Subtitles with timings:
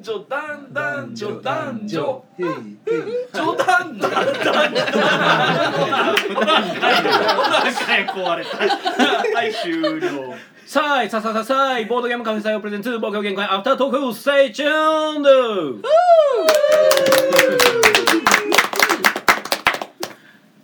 [0.00, 2.22] 女男男女男女。
[2.38, 2.52] へいへい
[3.34, 3.52] 女。
[3.52, 4.38] 男男男
[6.44, 10.34] 何回壊れたはい終了
[10.66, 15.28] さあさあさあさあボードゲームカフェ採用プレゼンツ冒険限界アフタートークステイチューンド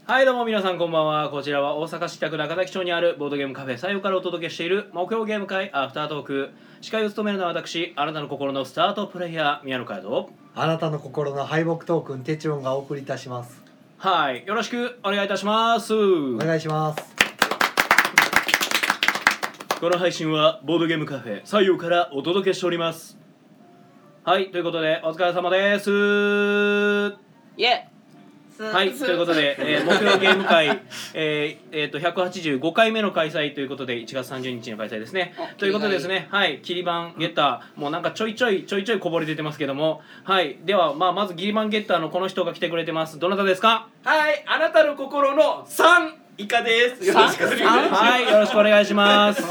[0.06, 1.30] はいどうも皆さんこんばんは。
[1.30, 6.50] こちらは大阪市北区中崎町にあるボードゲームカフェ採用からお届けしている木曜ゲーム会アフタートーク。
[6.82, 13.62] 司会を務めるのは私あなたの心のスタートプレイヤー宮野佳代とあなたの心の敗北トークンテチロンがお送りいたします。
[13.96, 15.94] はいよろしくお願いいたします。
[15.94, 17.14] お願いします。
[19.80, 23.16] この配信はボードゲームカフェ採用からお届けしております。
[24.22, 27.16] はいということでお疲れ様です。
[27.56, 27.93] イエ
[28.62, 30.80] はいということで、 えー、木曜ゲーム会、
[31.14, 35.34] えーえー、と185回目の開催ということで1月30日の開催ですね。
[35.36, 37.80] あということでですねはいキリバンゲッター。
[37.80, 40.02] もうなんかちょいちょいちょいちょいこぼれ出てますけども。
[40.22, 43.18] はいでは、まあ、まずギリバンゲッターのこの人が来てくれてます。
[43.18, 43.88] どなたですか？
[44.04, 47.04] はいあなたの心の三以下です。
[47.06, 48.02] よろしくお願いします。
[48.04, 49.42] はいよろしくお願いします、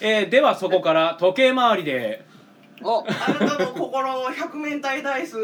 [0.00, 2.24] えー、ではそこから時計回りで
[2.82, 5.36] おあなたの心の百面体ダイス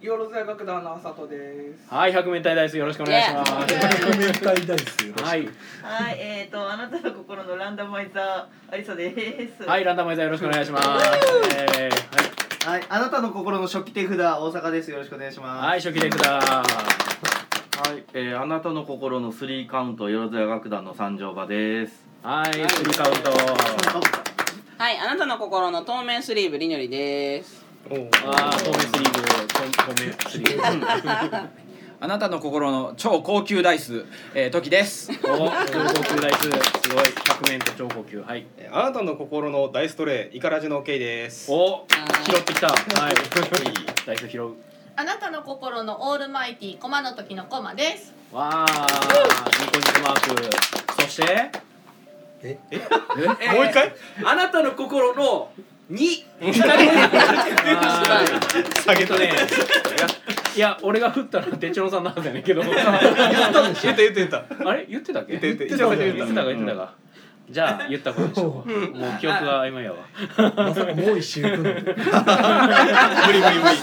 [0.00, 5.48] よろずや楽団のあさとですはい百面体ダイスよろしくお願いします、100面体ダイスよろしくはい
[5.82, 9.12] はい、えーと、あなたの心のランダマイザー、アリサで
[9.56, 9.62] す。
[9.64, 11.06] はい、ランダマイザーよろしくお願いします。
[11.76, 16.30] えーはいあなたの心の初期手札大阪ですよろしくお願いしはい、ますはい、初期でくだ。
[16.40, 16.62] は
[17.96, 22.04] い、えー、あなたの心のスリーカウントよろずや楽団の三条場です。
[22.22, 24.29] はい、スリーカウント。
[24.80, 31.48] はいあなたの心の透明スリーブりのりですああ、透明スリーブ、透透明スリーブ。
[32.00, 35.12] あなたの心の超高級ダイス、えー、時です。
[35.12, 38.46] お、超高級ダイス、すごい、百面と超高級、はい。
[38.56, 41.86] えーあなたの心のダイストレイイカラジの OK ですお、
[42.24, 42.68] 拾ってきた。
[42.68, 43.14] はい、
[44.06, 44.54] ダイス拾う。
[44.96, 48.14] あなたの心のオールマイティーコマの時のコマです。
[48.32, 48.86] わあ、
[49.60, 50.36] ニコニコマー
[50.96, 51.02] ク。
[51.02, 51.69] そして。
[52.42, 52.58] え？
[53.54, 53.92] もう一回？
[54.24, 55.52] あなたの心の
[55.88, 56.24] 二。
[58.84, 59.32] 下げたね。
[60.56, 62.62] いや、俺が振ったのは手帳さんなんだよねけど。
[62.64, 65.38] 言った言った言ったあれ、言ってたっけ？
[65.38, 65.96] 言って言って言ってたか？
[65.96, 66.42] 言ってた言ってた。
[66.42, 66.46] か？
[66.46, 66.94] 言ってたか？
[67.50, 68.70] じゃあ、言ったことでしょう。
[68.96, 69.96] もう記憶が曖昧やわ。
[70.56, 71.64] まさかもう一周行くの？
[71.64, 73.76] 無理無理無理。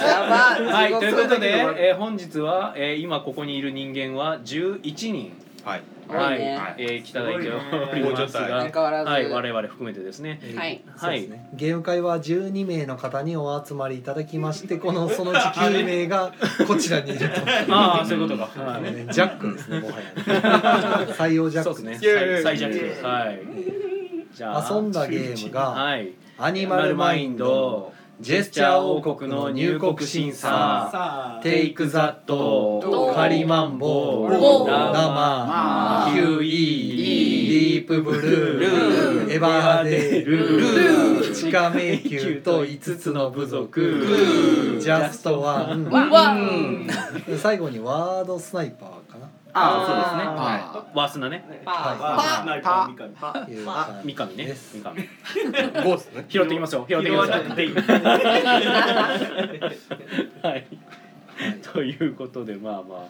[0.72, 4.82] はい、ということで、ええー、本日は、えー、今ここにいる人間は11
[5.12, 5.34] 人、
[5.66, 6.76] はいはい、ね。
[6.78, 9.10] えー、来ただいておりますが、相変わらず。
[9.10, 10.40] はい、我々含めてですね。
[10.42, 10.56] はい。
[10.56, 10.82] はい。
[10.98, 11.50] そうですね。
[11.54, 16.34] ゲーム会は12名の方にお集まりいただきまして このそのうち9名が
[16.68, 17.26] こちらにいると。
[17.74, 18.62] ああ、そういうことか。
[18.62, 18.84] はい。
[18.84, 20.00] ねジャックですねもはや。
[20.00, 21.70] ね 採用ジャック。
[21.70, 22.00] ですね。
[22.02, 23.08] いやいやいや最最弱。
[23.08, 23.40] はい。
[24.34, 26.14] じゃあ、遊んだゲームがはい。
[26.40, 31.40] アニマルマインドジェスチャー王国の入国審査。
[31.44, 44.80] テイクザットカリマンボラマキュイディープブルーエバーデル地下迷宮と5つの部族。
[44.82, 46.36] ジャストワンわ
[47.38, 48.90] 最後にワードスナイパー
[49.58, 50.24] ああ、そうですね。
[50.24, 51.44] あはワースナね。
[51.66, 52.88] パー。
[52.90, 53.08] みかん
[53.50, 53.66] いいう。
[53.68, 53.86] あ。
[53.86, 54.44] 感、三上ね。
[54.44, 54.78] じです。
[54.82, 55.02] 三上。
[55.84, 56.26] ゴースね。
[56.30, 56.86] 拾ってきますよ。
[56.88, 57.40] 拾ってきますよ。
[57.56, 57.76] てい い。
[60.44, 60.68] はい。
[61.74, 63.08] ということで、まあまあ。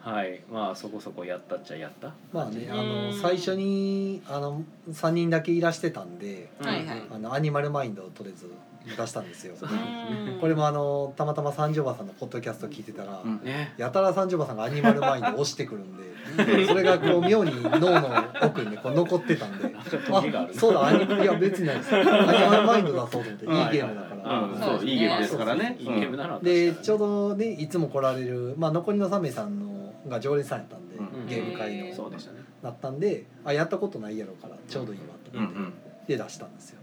[0.00, 2.14] はい、まあ、そこそこやったっちゃやった。
[2.32, 7.02] まあねあの最初にあの3人だけいらしてたんではいはい。
[7.10, 8.50] あのアニマルマインドをとりあえず
[8.86, 9.54] 出したんですよ。
[9.60, 13.40] うんこれもあのたまたま三条馬さんのポッドキャスト聞いてたら、うん。
[13.42, 13.74] ね。
[13.76, 19.74] やたら三条馬さんがアニマルマインドを押してくるんでそれがこう妙に脳の奥にねこう残ってたんで。
[19.74, 21.96] あそうだアニいや別にないです。
[21.96, 24.66] アニマルマインドだそうと思っていいゲームだから。
[24.66, 25.76] そう、いいゲームですからね。
[25.78, 26.40] いいゲームなの。
[26.40, 31.26] でちょうどねいつも来られる、まあ、残りの3名さんのが常連さんやったんで、うん。
[31.26, 31.94] ゲーム会の。
[31.94, 32.38] そうでしたね。
[32.62, 35.74] だったんであやったことないやろからちょうどいいわと思って、うんうん。
[36.06, 36.77] で出したんですよ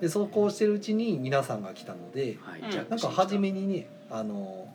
[0.00, 2.70] でそうこうしてるうちに皆さんが来たのではい、うん。
[2.70, 4.68] じゃあなんか初めにねあの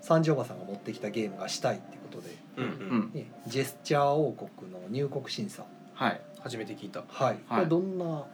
[0.00, 2.98] 三条馬さんが持ってきたゲームがしたいってことで、うんううん。
[3.08, 3.10] ん。
[3.14, 5.64] ね、ジェスチャー王国の入国審査。
[5.94, 6.20] はい。
[6.40, 7.02] 初めて聞いた。
[7.08, 8.24] はい、これどんな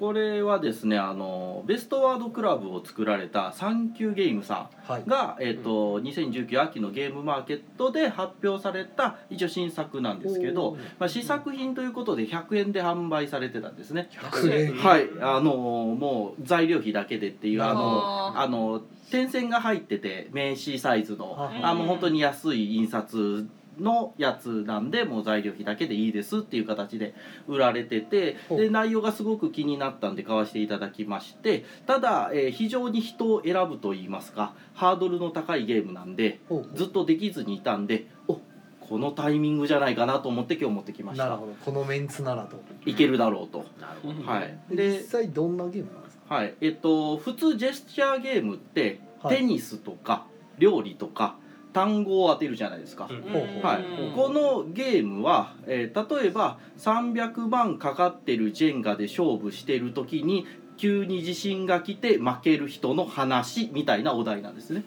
[0.00, 5.02] これはですね、あのベストワードクラブを作られたサンキューゲームさはい。
[5.02, 14.08] んが、えっ、と2019秋のゲームマーケットで発表された一応新作なんですけど、まあ試作品ということで100円で販売されてたんですね。
[14.10, 14.74] 100円？
[14.76, 18.80] はい、あのもう材料費だけでっていうあのああの
[19.10, 23.46] 点線が入ってて名刺サイズのああもう本当に安い印刷
[23.78, 27.14] のやつなんでもう材料費だけでいいですっていう形で
[27.46, 36.40] 売られててで内容がすごく気になったんで買わせていただきましてただ、えー非常に人を選ぶといいますかハードルの高いゲームなんで
[36.74, 38.40] ずっとできずにいたんでお
[38.80, 41.26] このタイミングじゃないかなと思って今日持ってきました。
[41.26, 41.52] なるほど。
[41.64, 42.60] このメンツならと。
[42.84, 43.64] いけるだろうと。
[43.80, 44.28] なるほど。
[44.28, 44.58] はい。
[44.68, 46.34] で実際どんなゲームなんですか？
[46.34, 46.54] はい。
[46.60, 49.36] えっと普通ジェスチャーゲームって、はい。
[49.36, 50.26] テニスとか
[50.58, 51.36] 料理とか
[51.72, 60.46] 単語を当てるじゃないですか、はい、このゲームは、えー例えば300万かかってるジェンガで勝負してる時に
[60.76, 64.82] 急に地震が来て負ける人の話みたいなお題なんですね。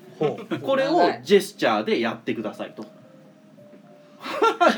[0.63, 2.85] これをジェスチャーでやってくださいと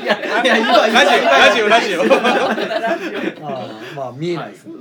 [0.02, 2.02] いやいや今今ラジオラジオ。
[2.02, 3.46] ラジオ。
[3.46, 4.74] ああまあ見えないですね、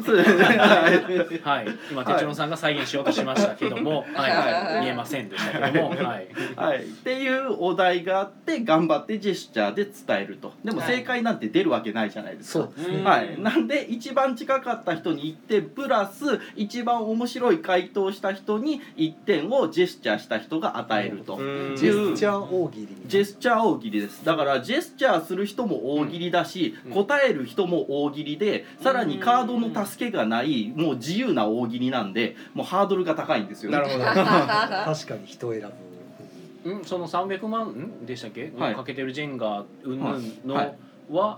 [1.44, 4.82] はい、今哲郎さんが再現しようとしましたけども、はい、はい。
[4.82, 6.28] 見えませんでしたけども、はい。
[6.56, 10.54] はい、っていうお題があって頑張ってジェスチャーで伝えると。
[10.64, 12.74] でも正解なんて出るわけないじゃないですか、そう。
[12.76, 21.36] ですね、はい、なんで一番近かった人に1点プラス一番面白い回答をした人に1点をジェスチャーした人が与えると。
[21.36, 21.76] うん。
[21.76, 24.26] ジェスチャー大喜利ジェスチャー大喜利です。
[24.26, 33.78] だからジェスチャーする人も大喜利だし、答える人も大喜利でさらにカードの助けがないもう自由な大喜利なんでもうハードルが高いんですよね。
[33.78, 34.06] なるほど。
[34.14, 36.70] 確かに人選ぶ。
[36.72, 38.06] うん、その300万ん？
[38.06, 38.76] でしたっけ、はい。
[38.76, 40.66] かけてるジェンガうんぬんのはい。
[40.68, 40.74] は、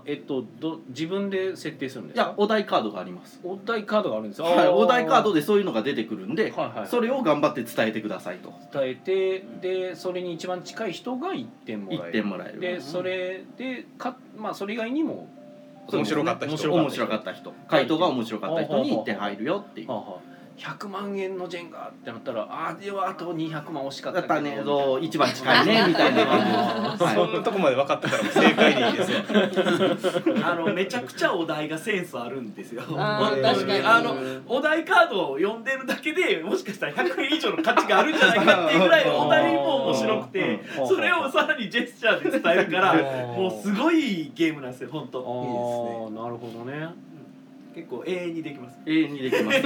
[0.06, 2.28] えっとど自分で設定するんでいすか？
[2.30, 3.40] やお題カードがあります。
[3.42, 6.88] お題カードがあるんですよ、はい、お題カードででそういうのが出てくるんで、はいはい。
[6.88, 8.52] それを頑張って伝えてくださいと。
[8.72, 12.08] 伝えてでそれに一番近い人が1点もらえる。
[12.08, 15.28] 1点もらえるでそれでかまあそれ以外にも
[15.92, 16.50] 面白かった人。
[16.50, 17.52] 面白か面白かった人。
[17.68, 19.88] 回答が面白かった人に1点入るよっていう。
[19.88, 29.18] はあはあ100万円のジェンガってなったらああではあと200万惜しかっただったねそう一番近いね みたいな感じでそんなとこまで分かってたら正解でいいですよ。
[30.44, 32.82] あのめちゃくちゃお題がセンスあるんですよ。
[32.96, 33.30] あ
[33.84, 34.16] あの
[34.46, 42.98] お題カードを読んでるだけでもしかしたら100円以上の価値があるんじゃないかっていうぐらいお題も面白くてうんそれをさらにジェスチャーで伝えるからうん。
[43.42, 46.08] もうすごいゲームなんですよ本あ当。
[46.10, 46.88] あなるほどね
[47.78, 48.76] 結構永遠にできます。
[48.86, 49.62] 永遠にできます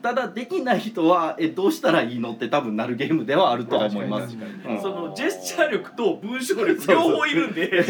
[0.00, 4.36] た ただできない人はえどうしたらいいのって多分なるゲームではあるとは思います。
[4.68, 4.80] うん。
[4.80, 7.68] そのジェスチャー力と文章力両方いるんで。
[7.68, 7.84] ね。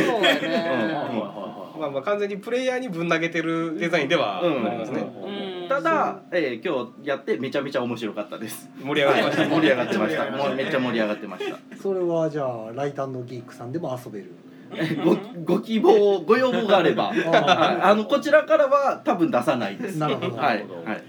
[1.78, 5.68] まあまあ完全にプレイヤーにぶん投げてるデザインではありますね、うん。
[5.68, 8.70] ただ、えー今日やってめちゃめちゃ面白かったです。
[8.82, 9.44] 盛り上がりました。
[9.50, 10.30] 盛り上がってました。
[10.30, 11.58] もうめっちゃ盛り上がってました。
[11.76, 14.30] それはじゃあライトギークさんでも遊べる
[15.04, 17.08] ごご希望ご要望があれば。
[17.08, 17.82] はい。
[17.82, 19.98] あのこちらからは多分出さないです。
[19.98, 20.36] なるほど。
[20.36, 20.58] はい。
[20.58, 20.84] なるほど。
[20.84, 21.02] はい。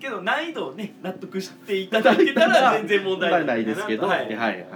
[0.00, 4.66] けど難易度をね納得していただけたら全然問題ないですけど、ははいい、はい。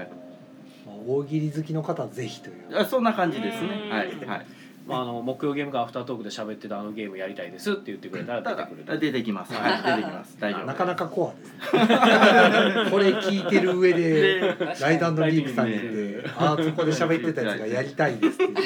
[0.86, 2.78] まあ大喜利好きの方はぜひという。
[2.78, 3.68] あそんな感じですね。
[3.84, 3.90] うん。
[3.90, 4.46] はいはい
[4.88, 8.98] まあ、あの木曜ゲームかアフタートークで喋ってたあのゲームやりたいですって言ってくれたら出てくると。
[8.98, 9.52] 出てきます。
[9.52, 9.82] はい。
[9.82, 10.36] 出てきます。
[10.40, 12.90] 大丈夫なかなかコアですね。
[12.90, 14.40] これ聞いてる上で
[14.80, 15.82] ライトギークさんに言っ
[16.22, 18.62] てあーそこで喋ってたやつがやりたいですって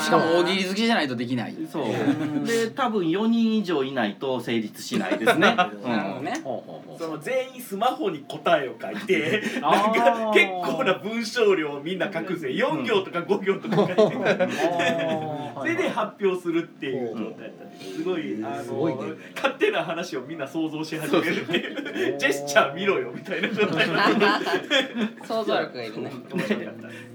[0.00, 1.56] しかも大喜利好きじゃないとできない。
[1.70, 2.46] そう。
[2.46, 6.40] で多分4人以上いないと成立しないですね、なるほどね。
[6.42, 6.98] ほうほうほう。
[6.98, 12.48] その全員スマホに答えを書いて あなんーか結構な文章量をみんな書くぜ。
[12.48, 13.92] 4行とか5行とか書いて
[15.58, 17.94] それで発表するっていう状態だったんです。
[17.96, 19.00] すごいあのすごいね。
[19.34, 24.16] 勝手な話をみんな想像し始めるっていう ジェスチャー見ろよみたいな状態になって。
[25.26, 26.10] 想像力がいるね。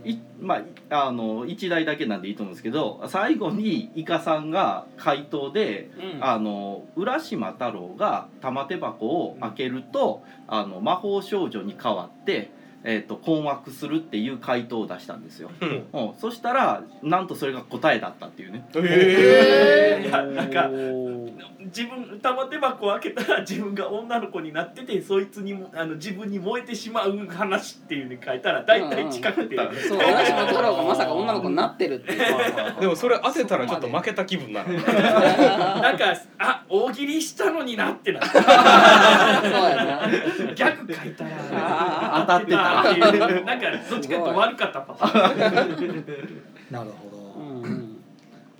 [0.05, 6.23] いまああの1題だけなんでいいと思うんですけど最後にイカさんが回答で、うん。
[6.23, 12.51] あの浦島太郎が玉手箱を開けると、あの魔法少女に変わって、
[12.83, 15.69] えー、と困惑するっていう回答を出したんですよ、うん。
[15.91, 16.15] うん。
[16.17, 18.65] そしたらなんとそれが答えだったっていうね。
[18.75, 20.07] へー。
[20.07, 21.57] い やなんかおー。
[21.65, 29.55] 自分玉手箱を開けたら自分が女の子になっててそいつにもあの自分に燃えてしまう話っていうのに書いたら大体近くて、
[29.87, 32.81] そう浦島太郎がまさか女の子になってるっていう。
[32.81, 34.73] でもそれ当てたらちょっと負けた気分になる。
[34.75, 40.01] なんかあ大喜利したのになってな そうやな。
[40.55, 41.29] 逆書いたら。
[41.51, 43.45] あ当たってたっていう。
[43.45, 46.43] なんかどっちかと悪かったパターン。
[46.71, 47.97] なるほうんうん。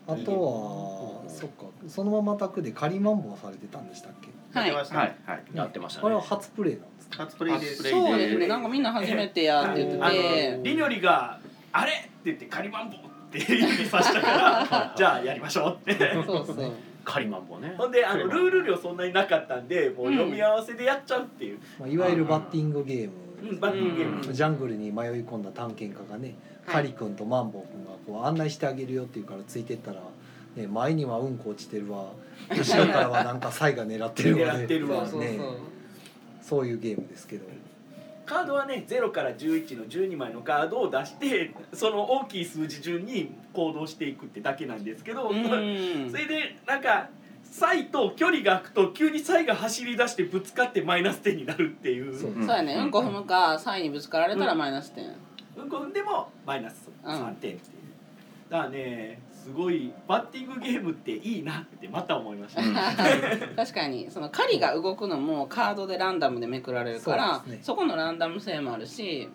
[0.07, 0.31] どあと
[1.25, 4.29] はそっかそのまま宅で仮マンボウされてたんでしたっけ？
[4.59, 4.71] はい。
[4.71, 4.85] はい。
[4.85, 5.15] はい。
[5.53, 7.23] やってましたこれはね初プレイなんですか？
[7.25, 7.83] 初プレイです。
[7.83, 8.47] そうですね。
[8.47, 10.03] なんかみんな初めてやって言って。
[10.03, 11.39] あてのりにょりが
[11.73, 16.13] 「あれ?」って言って「仮マンボウ」って指さしたから じゃあやりましょうって。
[16.25, 16.71] そうそう
[17.03, 17.73] カリマンボね。
[17.77, 23.11] ほんであのルール量そんなになかったんでもう読み合わせでやっちゃうっていう、まあ、いわゆるバッティングゲームム
[23.43, 24.33] うんバッティングゲーム。
[24.33, 30.01] ジャングルに迷い込んだ探検家がね、カリ君とマンボウ君がこう案内してあげるよっていうからついてったら、
[30.55, 32.11] ね、前にはうんこ落ちてるわ。
[32.49, 35.05] 後ろからはなんかサイが狙ってるわ狙ってるわ。
[35.05, 35.37] そうそうそう。
[35.37, 35.39] ね
[36.41, 37.45] そういうゲームですけど。
[38.25, 45.43] カードはね0から11の12枚のカードを出して その大きい数字順に行動していくってだけなんですけど、うん。
[46.11, 47.09] それでなんか
[47.51, 52.17] サイと距離が空くと急にサイが走り出してぶつかってマイナス点になるっていう。
[52.17, 52.33] そう。
[52.33, 52.75] そうやね。
[52.75, 52.91] うん。
[52.91, 55.05] こ踏むかサイにぶつかられたらマイナス点。
[55.57, 55.69] うん。
[55.69, 55.93] こ踏ん。
[55.93, 57.59] でもマイナス3点っていう、
[58.49, 62.61] だからねすごいバッティングゲームっていいなってまた思いました、
[63.55, 69.29] 確かにその狩りが動くのもカードでランダムでめくられるからそ,、そうですねこのランダム性もあるし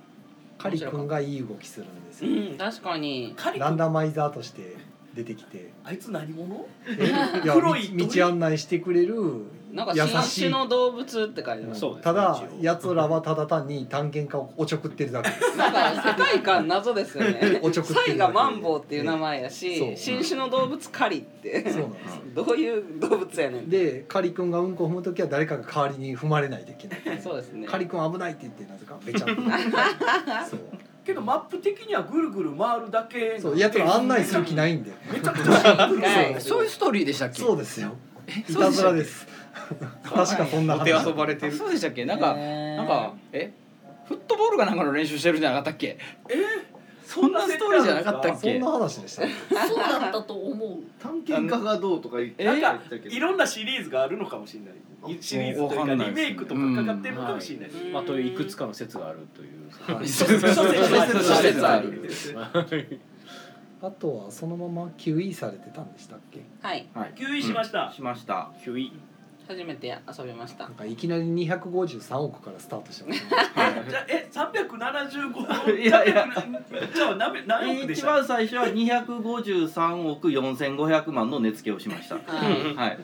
[0.59, 2.05] カリ君がいい動きするん。
[2.05, 2.59] ですうよ、ん。
[2.59, 4.77] 確かにカリランダマイザーとして
[5.15, 5.71] 出てきて。
[5.85, 6.67] あいつ何者？
[6.99, 7.07] え？
[7.45, 15.31] いや黒い道道案内してくれるなんか優新種の動物って書いてますそうですねただやつらはただ単に探検家をおちょくってるだけ。
[15.31, 17.61] ですなんか世界観謎ですよね。
[17.65, 21.71] おちょくってるだけサイがマンボウっていう名前やし、新種の動物狩りって。
[21.71, 22.21] そうなんです。
[22.35, 23.71] どういう動物やねん。
[23.71, 27.21] でカリ君がうんこを踏む時は誰かが代わりに踏まれないといけない。
[27.23, 27.67] そうですね。
[27.67, 29.35] カリ君危ないって言ってなぜかべちゃっと
[30.51, 30.61] そう
[31.05, 36.03] けどマップ的にはぐるぐる回るだけそうやつら案内する気ないんでめちゃくちゃシンプル。
[36.03, 37.41] はいそういうストーリーでしたっけ？
[37.41, 37.97] そうですよ。
[38.49, 39.27] いたずらです。
[40.05, 41.53] 確かそんなお手話遊ばれてる。
[41.53, 42.05] そうでしたっけ？
[42.05, 43.53] なんかなんかえ？
[44.07, 45.99] フットボールかなんかの練習してるんじゃなかったっけ？
[46.29, 46.35] え
[47.13, 48.53] そんなストーリーじゃなかったっけ？
[48.53, 49.23] そんな話でした
[49.69, 50.79] そうだったと思う。
[50.99, 55.19] 探検家がどうとか言ってなんかいろんなシリーズがあるのかもしれない。
[55.21, 57.71] シリーズというかリメイクとかかかってるのかもしれない。
[57.93, 58.31] まあとい。
[58.31, 59.95] ういくつかの説があるという。
[59.95, 60.09] はい。
[60.09, 62.09] 諸説ある
[63.83, 66.41] あとはそのまま QE されてたんでしたっけ？
[66.61, 66.87] はい。
[66.95, 67.13] はい。
[67.17, 68.53] 休位しました、しました。
[68.63, 68.93] ヒュイ。
[69.47, 70.65] 初めて遊びました。
[70.65, 73.31] なんかいきなり253億からスタートしてますね。
[73.91, 76.27] じゃあえ375いやいや。
[76.95, 82.17] じゃあ何何億でし一た番最初は253億4500万の値付けをしました。
[82.17, 82.21] は
[82.51, 82.75] い。
[82.75, 82.99] はい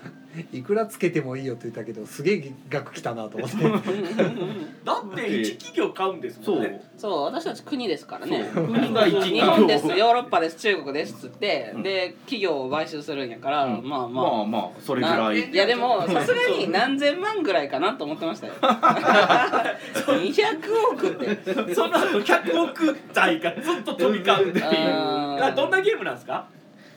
[0.53, 3.57] いくらつけてもいいよって言ったけどすげえ額きたなと思って。
[4.85, 6.83] だって一企業買うんですそもんね。
[6.97, 7.01] う。
[7.01, 8.51] そう私たち国ですからね。
[8.55, 13.89] 国が一日本ですヨーロッパです中国ですっつってで企業を買収するんやから、うん。
[13.89, 14.09] まあまあ。
[14.09, 15.51] まあまあそれぐらい。
[15.51, 18.53] いやでもさすがに何千万ぐらいかなと思ってましたよ。
[18.61, 20.57] 200
[20.93, 21.75] 億って。
[21.75, 24.65] その後100億台がずっと飛び交うっていう。
[24.67, 26.47] あーあどんなゲームなんですか？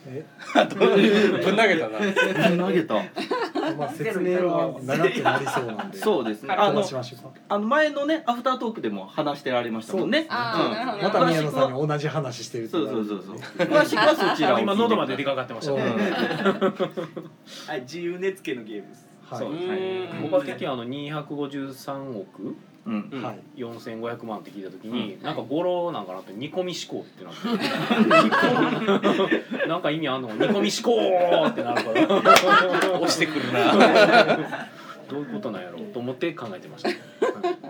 [0.06, 0.24] え？
[1.44, 1.98] ぶん投げたな。
[2.66, 2.94] 投げた。
[3.76, 5.98] まあ説明は長くなりそうなんで。
[5.98, 6.54] そうですね。
[6.54, 7.40] あの飛ばしましょうか。
[7.48, 10.26] あの前のねアフタートークでも話してられましたもんね。
[10.28, 11.02] あーなるほど。
[11.04, 13.36] また宮野さんに同じ話してるそうそうそうそう。
[13.66, 15.80] 詳しくはそちら今喉まで出かかってましたね。
[15.82, 19.06] はい自由値付けのゲームです。
[19.30, 19.38] はい。
[19.40, 20.08] そうですね。
[20.22, 23.08] 僕は的にあの253億うん。
[23.12, 27.42] うんはい4500万って聞いた時に、なんか語呂なんかなって煮込み思考ってなって。
[29.68, 32.98] なんか意味あんのか煮込み思考ってなるから。
[32.98, 34.68] 押してくるな。
[35.12, 36.88] どういうことなんやろうと思って考えてました、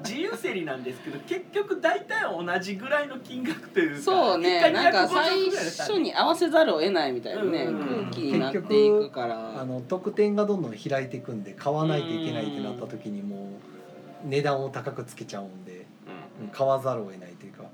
[0.05, 4.71] 自由競りなんですけど結局大体同じぐらいの金額というかそうね。
[4.71, 8.11] なんか250最初に合わせざるを得ないみたいなね、うん。
[8.11, 9.61] 空気になっていくから。
[9.61, 13.72] あの得点がどんどん開いていくんで買わないといけないってなった時にもう
[14.25, 15.87] 値段を高くつけちゃうんで
[16.41, 16.49] うん。
[16.49, 17.65] 買わざるを得ないというか。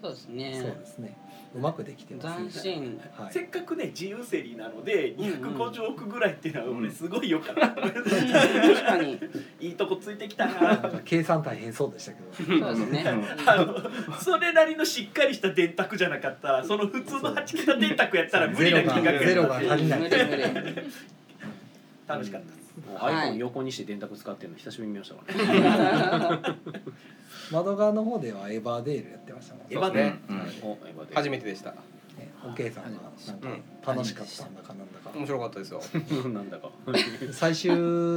[0.00, 0.54] そうですね。
[0.54, 1.16] そうですね。
[1.54, 3.00] うまくできてます斬新。
[3.16, 3.32] はい。
[3.32, 7.92] せっかくね自由競りなのでうんうん250億ぐらいっていうのは俺すごいよかった、確
[8.84, 9.18] かに。
[9.60, 11.00] いいとこついてきたな。
[11.04, 12.32] 計算大変そうでしたけど。
[12.32, 13.04] そうですね。
[13.46, 13.76] あの
[14.20, 16.52] それなりのしっかりした電卓じゃなかった。
[16.52, 20.00] らその普通の8桁電卓やったら無理な金額やったゼロが足りない。
[20.00, 20.92] 無理無理。
[22.06, 22.57] 楽しかった
[22.98, 26.58] iPhone 横にして電卓使ってるの久しぶりに見ましたからね
[27.50, 29.72] 窓側の方ではエバーデールやってましたもん。
[29.72, 30.36] エヴァデうん。
[30.70, 31.70] おエヴァで初めてでした。
[31.70, 31.76] ね
[32.44, 35.10] おけいさんがなんか楽しかったんだかなんだか。
[35.14, 35.80] 面白かったですよ。
[36.28, 36.70] なんだか。
[37.32, 37.70] 最終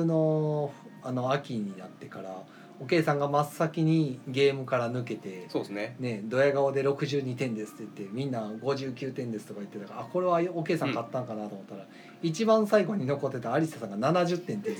[0.05, 2.35] のあの秋になってから
[2.81, 5.95] おけいさんが真っ先にゲームから抜けてそうですね。
[5.99, 11.85] ね、ドヤ顔で62点ですって言ってみんな59点ですとか言ってたからあこれはおけいさん買ったんかなと思ったら、
[12.23, 14.77] 一番最後に残ってた有沙さんが70点っていう。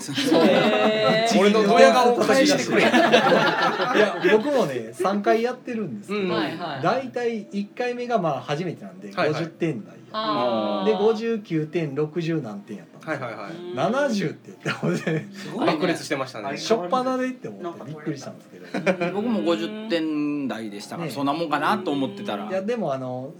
[1.39, 2.81] 俺のドヤ顔を返してくれ。
[2.84, 6.29] いや僕もね3回やってるんですけど、うん。
[6.31, 6.81] はいはい。
[6.81, 9.43] 大体1回目がまあ初めてなんではいはい。
[9.43, 10.89] 50点台や、あー。
[10.89, 13.51] で59点60何点やっはいはいはい。
[13.51, 13.79] うん。
[13.79, 15.74] 70って言って俺ねすごいね。
[15.74, 16.58] 爆裂してましたね。
[16.58, 23.34] しょっぱなでって思ってびっくりしたんですけど僕も50点台でしたから、ねそんなもんかなと思ってたら、いやでもあの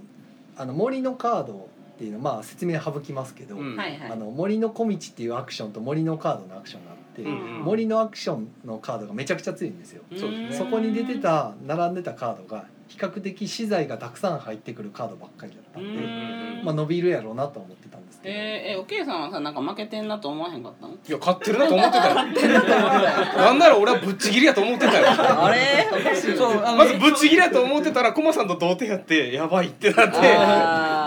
[0.56, 3.76] あの森のカードっていうのまあ説明省きますけど、うん。
[3.76, 4.12] はいはい。
[4.12, 10.02] あの森の小道っていうアクションと森のカードのアクションがあって森のアクションのカードがめちゃくちゃ強いんですよ。
[10.16, 10.52] そうですね。
[10.52, 20.92] そこに出てた並んでたカードが比較的資材がたくさん入ってくるカードばっかりだったんで、うんまあ伸びるやろうなとは思ってたんですけど、えー、えおけいさんはさなんか負けてんなと思わへんかったの？
[20.94, 22.14] いや勝ってる なと思ってたよ。
[22.14, 25.06] なんなら俺はぶっちぎりやと思ってたよ。
[25.08, 25.88] あれ？
[25.90, 30.18] おかしいそうまずぶっちぎりやと思ってたらコマさんと同点やってやばいってなって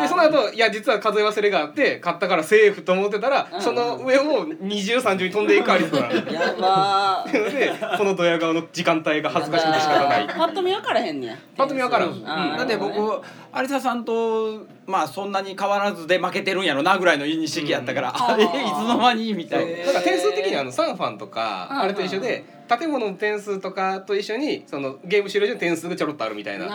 [0.06, 7.32] でその後いや実は数え忘れがあって勝ったからセーフと思ってたらうんその上を二重三重に飛んでいくアリスがやばー。
[7.52, 11.36] でこのドヤ顔の時間帯が恥ずかしくて仕方ないパッと見分からへんねや。
[11.58, 12.10] パッと見分からん。
[12.10, 12.24] うん。
[12.24, 18.52] だって僕有沙さんとまあそんなに変わらずで負けてるんやろなぐらいの認識やったから、 あれいつ
[18.88, 19.86] の間にみたいな。
[19.86, 21.80] だから点数的にはあのサンファンとかうん。
[21.80, 26.68] あれと一緒で建物の点数とかと一緒にそのゲーム終了時の点数がちょろっとあるみたいな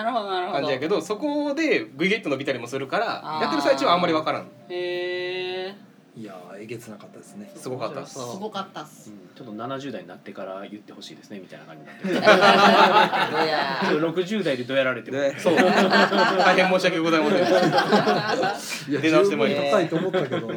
[0.52, 4.42] 感じやけどそこでグイグイっと伸びたりもするからやってる最中はあんまり分からん。
[4.68, 7.50] へえいやーえげつなかったですね。
[7.54, 8.14] すごかったです。
[8.14, 9.10] すごかったっす。
[9.10, 9.18] うん。
[9.36, 12.08] ちょっと70代になってから言ってほしいですねみたいな感じになって。
[12.08, 12.14] る
[13.38, 13.80] どうや。
[13.88, 15.54] ちょっと60代でどうやられてそう。
[15.54, 18.90] 大変申し訳ございません。
[18.90, 20.54] いや出直してまいりま十分高いと思ったけどな。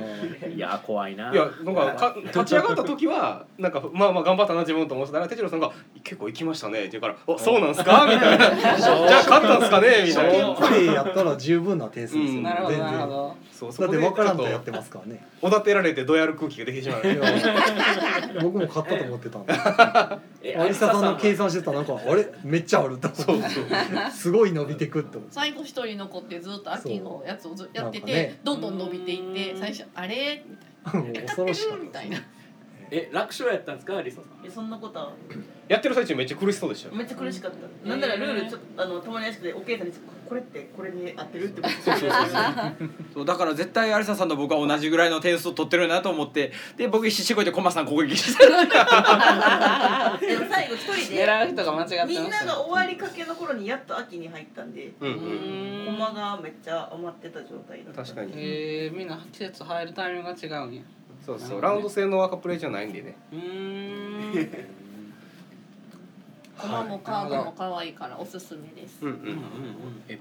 [0.48, 1.32] いや怖いな。
[1.32, 5.72] いやなんかか立ち上がった時はなんかまあまあ頑張ったな自分と思ってたら哲郎さんが
[6.04, 10.54] 「結構行きましたね」って言うから「おそうなんすか?」みたいな「じゃあ勝ったんすかね?」みたいな。
[10.56, 13.10] プレイやったら十分な点数ですよ、うんなるほどなるほ全然。
[13.10, 13.36] ど。
[13.52, 15.26] そうそだっからんとやってとますからね。
[15.46, 17.22] おだてられてどやる空気ができてしまういや
[18.42, 19.54] 僕も勝ったと思ってたんで。
[20.42, 22.26] え有沙さんの計算してたらなんかあれ？
[22.44, 23.50] めっちゃあると思って。
[24.12, 25.36] すごい伸びてくって思って。
[25.36, 28.40] 最後一人残ってずっと秋のやつをずやってて、ね。
[28.44, 30.46] どんどん伸びていって最初あれ？
[30.86, 32.18] みたいな恐ろしかっみたいな。
[32.92, 34.46] え楽勝やったんですかアリサさん。
[34.46, 35.12] えそんなことは
[35.74, 36.96] やってる最中めっちゃ苦しそうでしたよ。
[36.96, 37.90] めっちゃ苦しかった。
[37.90, 39.94] なんならルールちょっとあの友達でおけいさんに
[40.28, 42.22] これってこれに合ってるってことそうそうそう。
[43.14, 46.52] そうだから絶対有沙さんと僕は同じぐらいの点数を取ってるなと思って。
[46.78, 48.58] で僕必死こいてコマさん攻撃してでも
[50.50, 55.16] 最後一人で狙う人が間違ってまみんなが終わりかけの頃にやっと秋に入ったんでうんうう
[55.84, 55.86] ん。
[55.86, 58.04] 駒がめっちゃ余ってた状態だった。
[58.04, 58.32] 確かに。
[58.34, 60.82] へえみんな季節入るタイミングが違うんや。
[61.26, 61.62] そうそう。
[61.62, 63.16] ラウンド制のワーカープレイじゃないんでね。
[63.32, 64.50] うー
[66.68, 69.44] ん駒もカードも可愛いからおすすめです、うん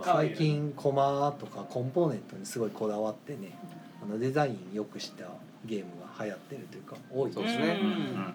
[0.03, 3.57] 最近コマとかコンポーネントにすごいこだわってね。
[4.03, 5.27] あのデザインよくした
[5.65, 7.33] ゲームが流行ってるというか多い。
[7.33, 7.79] そうですね。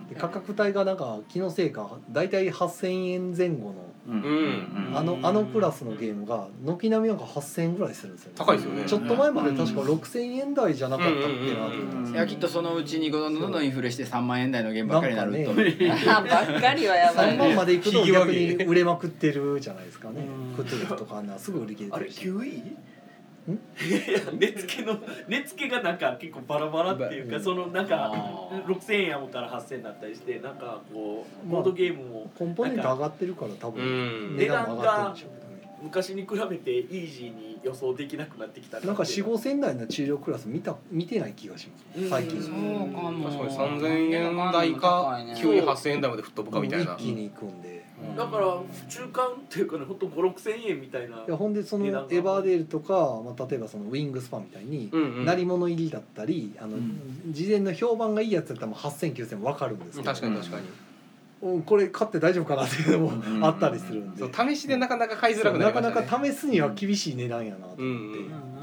[0.10, 3.76] で価格帯がなんか気のせいか大体8,000円前後の
[4.08, 4.92] うん。
[4.96, 8.36] あのあのクラスのゲームが軒並みなんか8,000円ぐらいするんですよね。
[8.38, 8.84] 高いですよね。
[8.86, 20.22] ちょっと前まで確か6,000円台じゃなかったっけなと思ったんですいやきっとそのうちにどんどんどんどんインフレして3万円台のゲームばっかりになると、ばっかりはやば3い万までいくと逆に売れまくってるじゃないですかね。
[20.56, 22.64] クトゥルフとかあんなすぐ売り切れあれてるし9位
[23.48, 28.12] いや値付けの値付けがなんか結構バラバラっていうかそのなんか
[28.68, 33.84] 6000円や思ったら8000円になったりしてなんかこうボードゲームもコンポーネント上がってるから多う分
[34.34, 35.78] ん値段も上がってるんでしょうけどね。
[35.82, 42.10] 昔に比べてイージーに予想できなくなってきたなんか4 5千台の治療クラス見た見てない気がします。
[42.10, 42.42] 最近。
[42.42, 42.58] そうか
[43.12, 43.30] も。
[43.30, 46.96] 確かに3000円台か急に8000円台まで吹っ飛ぶかみたいな。
[47.00, 48.46] 一気に行くんでだから
[48.88, 52.10] 中間っていうかね本当五六千円みたいないやほんでそのエ値段が。
[52.10, 52.94] ヴァーデールとか、
[53.26, 55.26] まあ、例えばそのウィングスパンみたいにうんうん。
[55.26, 57.22] 鳴り物入りだったりあの、うん。
[57.30, 60.68] 事前の評判がいいやつだったらもう80009000分かるんですけど確かに確かに。
[61.54, 61.62] うん。
[61.64, 66.06] これ買って大丈夫かなっていうのもあったりするんで、そう試しでなかなか買いづらくななかりましたね。
[66.06, 68.58] なか試すには厳しい値段やなと思って、うんうん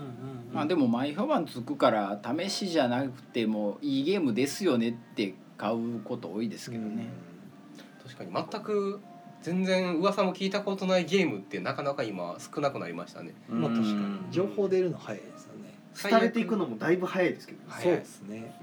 [0.54, 7.08] まあでも前評判つくから試しじゃなくてもいいゲームですよねって買うこと多いですけどね、
[8.04, 9.00] 確かに全く
[9.44, 13.34] 全然噂も聞いたことないゲームってなかなか今少なくなりましたね。
[13.50, 13.60] うん。
[13.60, 15.74] まあ確かに情報出るの早いですよね。
[15.94, 17.64] 廃れていくのもだいぶ早いですけどね。
[17.82, 18.58] そうですね。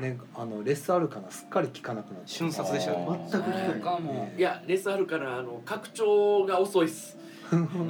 [0.00, 3.06] ねあのレスあるかなすっかり効かなくなって瞬殺でしたね。
[3.30, 3.80] 全く聞かない。
[3.80, 4.28] かも。
[4.36, 7.16] いやレスあるからあの拡張が遅いっす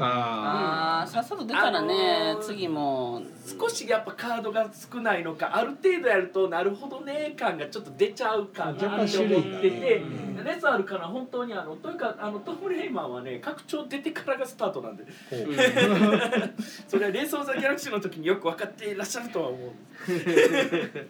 [0.00, 3.22] あ あーさっさと出たらね、あのー次も。
[3.58, 8.84] 少しやっぱカードが少ないのかある程度やるとなるほどね感がちょっと出ちゃうかなって
[9.18, 10.02] 思ってて、
[10.36, 15.04] がレスあるから本当にあのというかあのトム・レイマンはね拡張出てからがスタートなんで。
[15.04, 15.34] こう。
[16.86, 19.70] それは「レース・オブ・ザ・ギャラクシー」の時によく分かっていらっしゃるとは思う。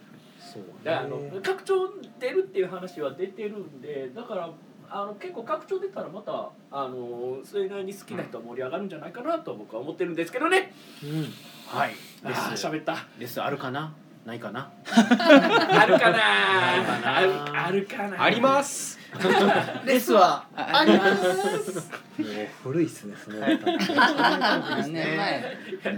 [0.49, 4.49] そうだからあのね拡張出るっていう話は出てるんでだから
[4.91, 10.73] あの結構拡張出たらまたあのそれなりに好きな人は盛り上がるんじゃないかなと僕は思ってるんですけどね。
[11.03, 11.27] うん。
[11.67, 11.91] はい。
[12.23, 12.97] あーレス喋った。
[13.19, 13.93] レスあるかな？
[14.25, 14.71] ないかな？
[14.91, 16.17] あるかな？
[16.17, 17.17] ないかな？
[17.17, 18.23] あるあるかな？
[18.23, 18.99] あります。
[19.85, 20.45] レスは？
[20.55, 21.91] あります。
[22.19, 23.65] もう古いっすねそのネタ。
[23.71, 25.57] 何年前？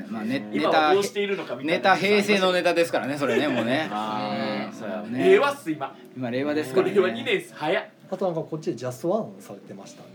[0.10, 1.74] まあネネ今はタどうしているのかみたいな。
[1.74, 3.90] ネタ平成のネタですからねそれねもうね。
[3.92, 4.74] あー。
[4.74, 5.96] そうや令和っす今。
[6.16, 6.94] 今令和ですからね。
[6.94, 7.54] 令和2年っす。
[7.56, 10.10] 早っあとなんかこっちでジャストワンされてましたね。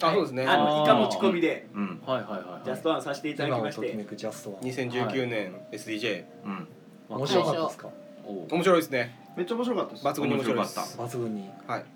[0.00, 0.46] あそうですね。
[0.46, 1.66] あのイカ持ち込みで。
[1.74, 2.00] うん。
[2.06, 3.80] はいはいはいジャストワンさせていただ今きまして。
[3.80, 4.62] をときめくジャストワン。
[4.62, 6.68] 2019年 SDJ うん
[7.08, 7.88] 面白かったですか？
[8.50, 9.18] 面白いですね。
[9.36, 10.06] めっちゃ面白かったです。
[10.06, 10.98] 抜群に面白いです。
[10.98, 11.50] 抜群に。
[11.66, 11.80] はい。
[11.80, 11.86] うん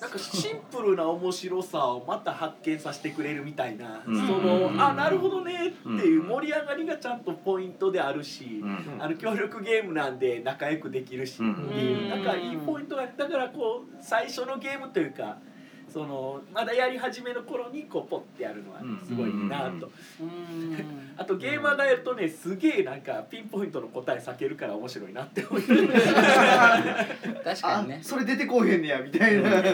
[0.00, 4.26] なんかシンプルな面白さをまた発見させてくれるみたいな、うん。
[4.26, 4.80] その、うん。
[4.80, 8.98] あなるほどねっていう盛り上がりがちゃんとポイントであるし、うん。
[9.00, 12.08] あの協力ゲームなんで仲良くできるしっていう、うん。
[12.10, 15.38] なんかいいポイントがだからこう最初のゲームというか
[15.92, 19.00] そのまだやり始めの頃にこうポッてやるのはうん。
[19.06, 20.76] すごいなと、うん。
[21.16, 25.62] あとゲーマーがやるとねすげえなんかピンポイントの答え避けるから面白いなって思う。
[25.62, 26.84] あ
[27.44, 28.00] 確かにね。
[28.02, 29.50] それ出てこうへんねやみたいな。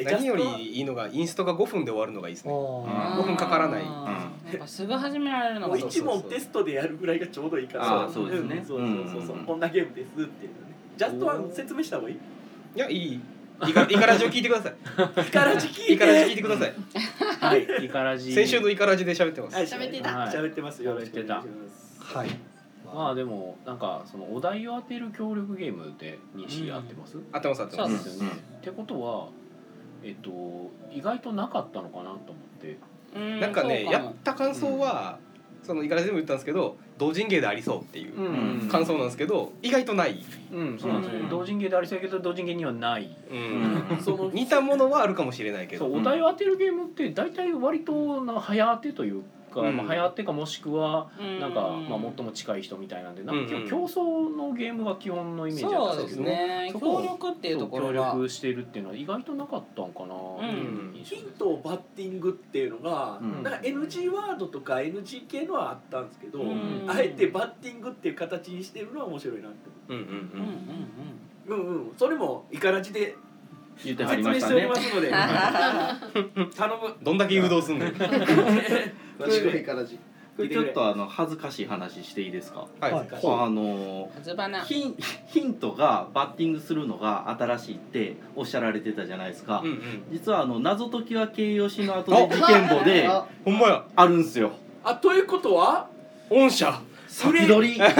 [0.00, 0.44] え何より
[0.76, 2.52] いいのがインストが5分で終わるのがいいですね。
[2.52, 3.82] あ5分かからない。
[3.84, 4.50] あー。
[4.50, 8.04] やっぱすぐ始められるのもうがそう一問テストでやるぐらいがちょうどいいから。
[8.04, 8.60] あそうですね。
[8.60, 9.40] んそうそうそうそうう。
[9.40, 10.38] んこんなゲームですっていうのね。
[10.96, 12.16] ジャストワン説明した方がいい？
[12.76, 13.20] いやいい
[13.66, 14.74] イカイカラジを聞いてください。
[15.26, 15.92] イカラジ聞いて。
[15.94, 16.74] イカラジ聞いてください。
[17.40, 18.32] はいイカラジ。
[18.32, 19.56] 先週のイカラジで喋ってます。
[19.56, 20.16] はい喋ってた。
[20.16, 20.30] はい。
[20.30, 20.82] 喋ってます。
[20.82, 21.68] よろしくお願いしま
[22.04, 22.14] す。
[22.16, 22.28] はい。
[22.94, 29.28] まあでもなんかそのお題を当てる協力ゲームで認識合ってます、合ってます合ってまそうですすよね、ってことは
[30.02, 30.30] えっと
[30.90, 32.16] 意外となかったのかなと思っ
[32.60, 32.78] て。
[33.14, 35.18] うんなんかねやった感想は
[35.68, 38.68] そのイカラジでも言ったんですけど同人芸でありそうっていううん。
[38.70, 40.24] 感想なんですけど意外とない。
[40.50, 41.18] うんそうなんですよ。
[41.18, 41.28] ね、うん。
[41.28, 44.00] 同人芸でありそうやけど同人芸にはない、うん。
[44.00, 45.84] その似たものはあるかもしれないけど。
[45.84, 51.40] そうお題を当てるゲームって大体割とな早当てというか、うんまあ、早当てかもしくはうん。
[51.40, 53.62] なんか、まあ、最も近い人みたいなんでなんかうん。
[53.62, 56.68] うん競争のゲームが基本のイメージだったそうですけどね。
[56.72, 60.14] そこを協力っていうところが協力してるっていうのは意外となかったんかな、
[61.02, 63.42] ヒントをバッティングっていうのが、うん。
[63.42, 66.84] なんか NG ワードとか NG 系のはあったんですけど、うん。
[66.88, 69.94] あえてバッティングっていう形にしてるのは面白いなってう。
[69.94, 70.12] んうんうん
[71.48, 71.62] うん。
[71.62, 71.94] うんうん。
[71.96, 73.16] それもイカラジで
[73.84, 74.66] 言ってはりましたね。
[74.66, 77.94] ますので、うん頼むどんだけ誘導すんねん
[80.38, 82.66] ちょっとあの恥ずかしい話していいですか？
[82.80, 82.92] はい。
[82.92, 83.06] はい。
[83.10, 84.08] あの
[84.66, 84.94] ヒン
[85.26, 90.04] ヒントがバッティングするのが新しいっておっしゃられてたじゃないですか、うんうん。
[90.12, 93.82] 実はあの謎解きは形容詞の後で事件簿であほんまや。
[93.96, 94.52] あるんすよ。
[94.84, 95.88] あということは？
[96.30, 96.80] 御社。
[97.08, 97.74] 先取り。
[97.74, 97.96] 売れた。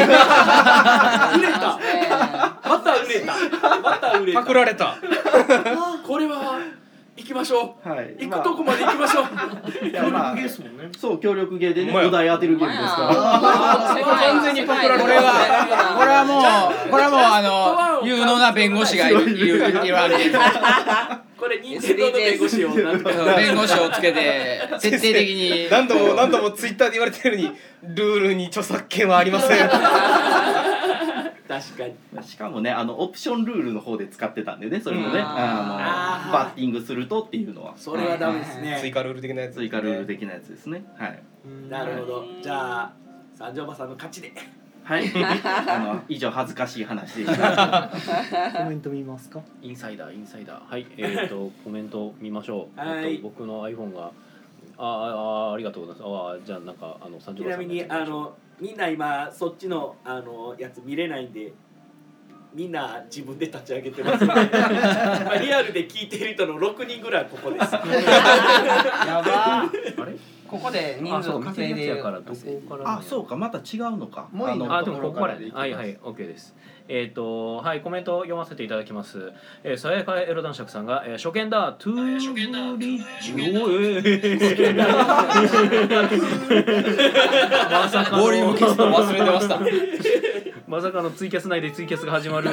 [2.68, 3.34] また売れた。
[3.80, 4.40] また売れた。
[4.40, 4.96] パクられた
[6.06, 6.60] これは
[7.16, 7.88] 行きましょう。
[7.88, 8.16] はい。
[8.18, 9.86] 行くとこまで行きましょう。
[9.86, 10.88] いやまあゲースもんね。
[10.96, 14.04] そう協力ゲーでねお題当てるゲームですから。
[14.04, 20.32] 完全にパクられこれはこれはもうこれはもうあの有能な弁護士がいるいるいるわけで。
[20.32, 20.38] す
[21.38, 25.68] これ任天堂の弁護士を弁護士をつけて徹底的に。
[25.70, 29.58] 何度も何度もツイッターで言われてるようにルールに著作権はありません
[31.48, 32.22] 確かに。
[32.22, 35.18] しかもねあのオプションルールの方で使ってたんでねそれもね。
[35.18, 35.24] うん。
[35.24, 37.74] あのバッティングするとっていうのは。
[37.76, 38.78] それはダメですね。
[38.80, 40.84] 追加ルール的なやつ追加ルール的なやつですね。
[40.96, 41.22] はい。
[41.70, 42.24] なるほど。
[42.42, 42.92] じゃあ
[43.34, 44.32] 三条馬さんの勝ちで。
[44.84, 45.04] はい。
[45.14, 47.90] あの以上恥ずかしい話でした。
[48.56, 49.40] コメント見ますか？
[49.62, 50.70] インサイダーインサイダー。
[50.70, 50.86] はい。
[50.96, 53.14] えっ、と コメント見ましょう、はい。
[53.14, 54.10] えっと僕の iPhone が
[54.76, 56.08] あああありがとうございます。
[56.08, 61.52] ああじゃあなんかあの三条ちなみにあのみんな今そっちのあのやつ見れないんで
[62.54, 64.24] みんな自分で立ち上げてます。
[64.24, 67.72] の でまあリアルで聞いている人の6人ぐらいはここです。
[67.72, 69.70] やばあ
[70.06, 70.16] れ？
[70.48, 74.28] ここで人数をあそうか稼いでやからどこからあそうかまた違うのか。
[74.32, 74.64] もういいの？
[74.64, 76.56] あのあでもここからはいはい OK です
[76.88, 79.32] えっ、とはいコメント読ませていただきます。
[79.62, 81.74] えーさやかエロ男爵さんが、えー初見だ。
[81.78, 82.32] トゥー
[82.76, 84.76] ブリッジおえー
[87.70, 89.60] まさかのボリューム消すの忘れてました。
[90.68, 92.50] まさかのツイキャス内でツイキャスが始まる、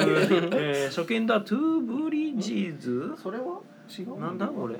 [0.90, 1.40] ー初見だ。
[1.40, 3.12] トゥーブリッジズ？
[3.22, 3.60] それは
[3.98, 4.18] 違う。
[4.20, 4.76] なんだこれ？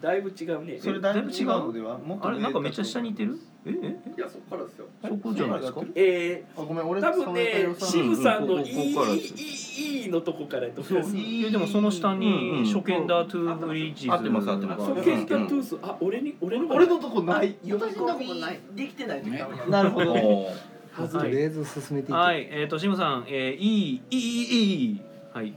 [0.00, 0.78] だいぶ違うね。
[0.80, 1.98] それだいぶ違うのでは？
[1.98, 3.38] もっとあれなんかめっちゃ下にいてる？
[3.66, 3.74] ええ？
[4.16, 4.86] いやそこからですよ。
[5.02, 5.80] そこじゃないですか？
[5.94, 12.64] えあごめん俺ー、多分ねシムさんのいいいいいいのとこからやと思いますいやでもその下うんにうん。
[12.64, 14.82] 初見だトゥーブリッジズ合ってます合ってます。
[14.94, 17.56] 初見だトゥースあ俺に俺の俺のとこない。
[17.64, 18.60] 私のとこない。
[18.74, 19.22] できてない。
[19.68, 25.00] なるほどとりあえず進めていはい、えっ、と、シムさん、えー、いい、いい、いい、
[25.32, 25.54] はい。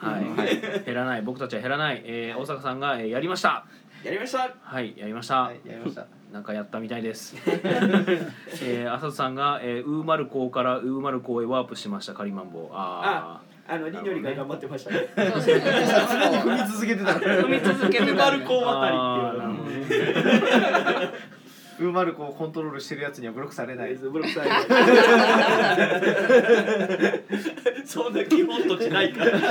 [0.00, 1.22] はい、減らない。
[1.22, 3.64] 僕たちは減らない、えー、大阪さんが、えー、やりました。
[4.04, 4.54] やりました。
[4.60, 4.94] はい。
[4.96, 5.60] やりました、はい。
[5.66, 6.06] やりました。
[6.32, 7.36] なんかやったみたいです。
[7.46, 12.14] えー、浅田さんが、えー、ウーマル港からウーマル港へワープしました。
[12.14, 12.60] カリマンボ。
[12.60, 12.68] ウ。
[12.72, 15.08] ああのリニョリが頑張ってましたね。
[15.14, 17.12] そうそう踏み続けてた。
[17.12, 18.14] 踏み続けてた。
[18.14, 18.80] マルコあ。
[18.80, 20.04] 渡りあってい
[21.04, 21.12] う
[21.80, 22.28] のはーなるほどね。
[22.28, 23.94] ウーマルコントロールしてるやつにはブロックされない。
[23.94, 24.62] ブロックされない。
[27.86, 29.40] そんな基本土地ないから。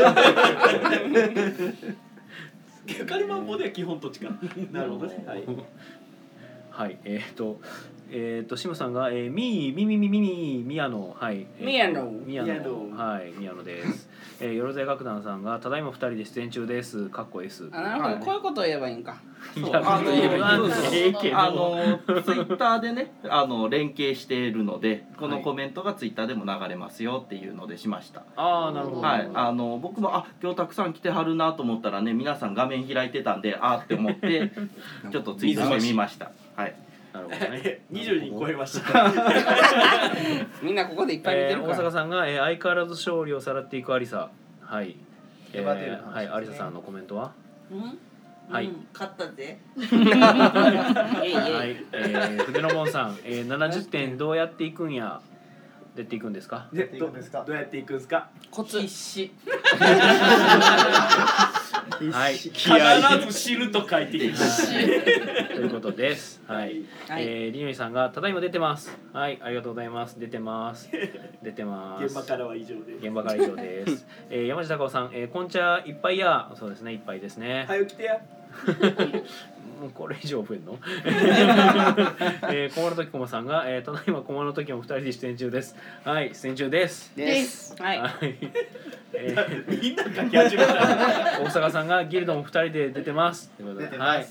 [3.08, 4.30] カリマンボでは基本土地か。
[4.72, 5.24] なるほどね。
[5.28, 5.44] はい。
[6.72, 7.60] はい、えっ、と。
[8.10, 11.46] えっ、と、シムさんが、えー、ミー、ミミミミミ、宮野、はい。
[11.60, 14.10] えーと宮野宮宮野、野はい、宮野です。
[14.40, 17.10] えー、よろずや楽団さんが、ただいま二人で出演中です。
[17.10, 17.70] かっこ S。
[17.72, 19.18] あなるほどこういうことを言えばいいんか
[19.56, 21.40] いや、あの言えばいいんですええけど。
[21.40, 28.24] あのツイッターでねあの連携しているのでこのコメントがツイッターでも流れますよっていうのでしました。
[28.36, 29.02] ああ、なるほど。
[29.02, 34.52] はい、あの僕もあ今日たくさん来てはるなと思ったらね皆さん画面開いてたんであーって思って
[35.12, 36.32] ちょっとツイートしてみました。
[36.56, 36.76] はい。
[37.18, 37.82] なるほどね。
[37.92, 39.12] 20人超えました。
[40.62, 44.30] みんなここでいっぱい見てえー、大るから阪さんが、えー、相変わらず勝利をさらっていくアリサ。
[44.62, 44.96] はい。
[45.54, 45.64] えー、
[46.14, 47.32] はい、アリサさんのコメントは？
[47.72, 47.98] うん？
[48.50, 48.66] はい。
[48.68, 48.88] うん。
[48.94, 49.60] 勝ったぜ。
[49.78, 49.84] は
[51.66, 55.20] い、えー、筆の門さん、えー、70点どうやっていくんや？
[55.96, 56.68] 出ていくんですか？
[56.74, 57.44] やっていくんですか？
[57.46, 58.30] どうやっていくんですか？
[58.52, 59.32] コツ必死
[62.12, 62.36] はい。
[62.36, 62.52] 必
[63.32, 66.42] ず死ぬと書いていくということです。
[66.48, 66.84] はい。
[67.08, 68.98] はいえー、りのりさんがただいま出てます。
[69.14, 70.20] はい、ありがとうございます。
[70.20, 70.90] 出てます。
[71.42, 72.06] 出てます。
[72.06, 74.06] 現場からは以上で現場から以上です。
[74.30, 76.52] えー、山下孝夫さん、えー、こんちゃいっぱいや。
[76.56, 77.66] そうですね、いっぱいですね。
[77.68, 78.22] 早起きてや
[79.80, 80.80] もうこれ以上増えんの？
[82.52, 85.76] えー、駒の時駒さんが、えー、ただいま駒の時も二人で出演中です。
[86.04, 87.16] はい、出演中です。
[87.16, 88.12] ですはいはい。
[89.14, 93.50] えー、みんな書き始めた大阪さんがギルドも二人で出てます。
[93.50, 94.28] ということで出てはい。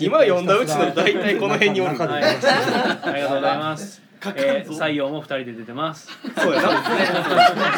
[0.00, 4.07] 今読んだうちの大体この辺におるはい、ありがとうございます。
[4.36, 6.08] えー、採用も二人で出てます。
[6.36, 6.82] そうやな。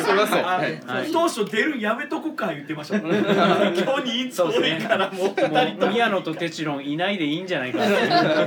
[0.02, 1.12] そりゃそうあはい。
[1.12, 3.16] 当初出るんやめとこか言ってましたもん。
[3.16, 3.24] 今
[4.02, 5.28] 日人数多いからもう。
[5.36, 5.86] 二人も。
[5.86, 7.86] う宮野とテチロンいないでいいんじゃないかっ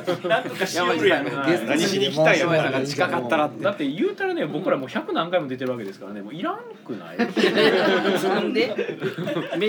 [0.05, 2.31] てなんとかしよるや何しに来た
[2.79, 3.63] ん近かったらって。
[3.63, 6.21] だって言うたらね僕らもう100何回も出てるわけですからね。
[6.21, 7.17] もういらんくない？
[8.27, 8.75] なんで？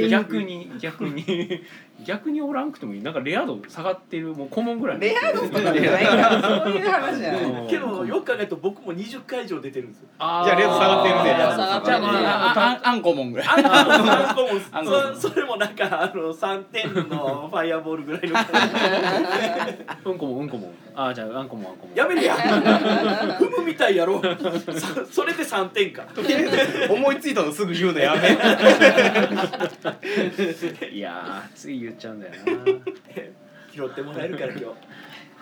[0.08, 1.62] 逆に逆に
[2.06, 3.02] 逆におらんくてもいい。
[3.02, 6.42] なんかレア度下がってるもう顧問ぐらいレア度とかじゃないから。
[6.64, 7.42] そういう話じゃない。
[7.44, 7.68] うん。
[7.68, 10.08] けどよく考えると僕も20回以上出てるんですよ。
[10.18, 10.44] あー。
[10.44, 12.12] じゃあレア度下がってるね下がってるじゃあまあ
[12.50, 13.48] あああんこもんぐらい。
[13.48, 13.74] あんこも
[14.72, 18.38] あんこもそそれもなんかあの3点のファイアボールぐらいの。
[20.04, 22.34] うんこもうんこもあーじゃああんこもあんこもやめるや。
[22.34, 24.20] 踏むみたいやろ。
[24.20, 26.04] そそれで3点か。
[26.90, 28.28] 思いついたのすぐ言うのやめ。
[30.90, 32.38] いやーつい言っちゃうんだよな。
[33.72, 34.66] 拾ってもらえるから今日。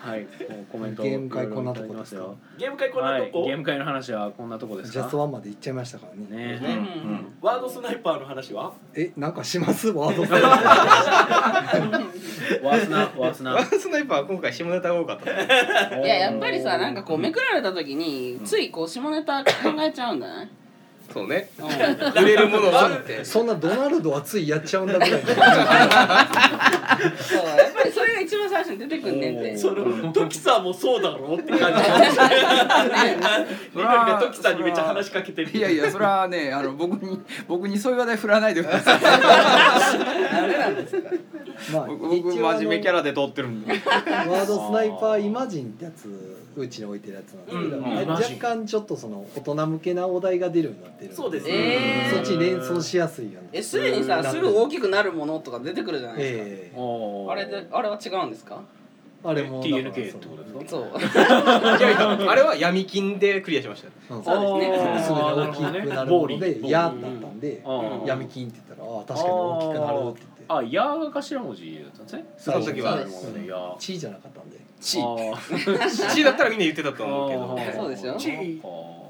[0.02, 2.36] はいこうコメントゲーム会こんなとこいただきますよ。
[2.58, 4.98] ゲーム会こんなはいとこ、ゲーム会の話はこんなとこですか？
[4.98, 6.58] ジャストワンまで行っちゃいましたからね。
[6.58, 6.60] ね。
[6.60, 6.72] うんう
[7.14, 9.90] んワードスナイパーの話はえなんかします？
[9.90, 10.42] ワードスワー
[12.80, 15.26] スナワースナワンスナイパーは今回下ネタが多かった。
[15.96, 20.50] ねいややっぱりさなんかこうめくられた時についこう下ネタ考えちゃうんだね
[21.12, 21.50] そうね。
[21.58, 21.66] うん。
[22.22, 23.24] 売れるものを持って。
[23.24, 25.18] そんなドナルドはついやっちゃうんだぐらいの。
[25.18, 25.44] そうや
[27.68, 29.56] っぱりそれが一番最初に出てくんねんって。
[29.56, 31.64] そのトキさんもそうだろうって感じ。
[31.82, 31.88] リ
[33.74, 39.00] ノリがトキさんにめっちゃ話しかけてるいやいやそれはねあの僕に僕にそういう話題振らないでください。
[41.72, 43.72] まあ僕僕真面目キャラで通ってるんで。
[43.72, 47.86] ワードスナイパーイマジンってやつうちに置いてるやつなんですけど、うん。
[47.86, 57.26] あれ若干ちょっとその大人向けなお題が出るようになってるそうですね、えーそっちに連想しやすいよえすでにさすぐ大きくなるものとか出てくるじゃないですか、ええ。
[57.30, 58.60] あれであれは違うんですか？
[59.24, 60.60] あれも TNK ってことですか？
[60.68, 60.82] そう。
[60.98, 63.86] いやいやあれは闇金でクリアしました。
[63.86, 64.88] ようんそうですね。
[64.88, 66.66] あーすぐに大きくなるものでボーリー。
[66.66, 67.64] 嫌だったんで
[68.04, 70.22] 闇金って言ったらああ確かに大きくなるって
[70.56, 72.24] あやが頭文字だったんですね。
[72.36, 74.58] その時は最初のものでやチーじゃなかったんで。
[74.80, 76.10] チあー。
[76.14, 77.80] チだったらみんな言ってたと思うけど。
[77.82, 78.14] そうですよ。
[78.18, 78.30] チ
[78.62, 79.02] あー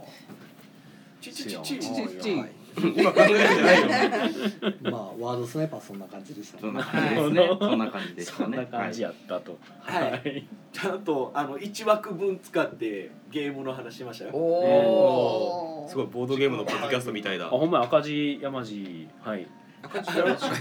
[1.20, 2.50] チチチチチチチはい
[2.96, 7.10] 今考えるんじゃないよ まあワードスナイパーはそんな感じでしたそんなね感じ。
[7.14, 9.58] ですねそんな感じでしたそんねな感じやったと。
[9.82, 10.46] はい。
[10.72, 14.30] ちゃんとあの1枠分使ってゲームの話しましたよ。
[14.34, 17.46] おすごいボードゲームのポッドキャストみたいだ。
[17.46, 19.06] あほんまや赤字山地。
[19.22, 19.46] はい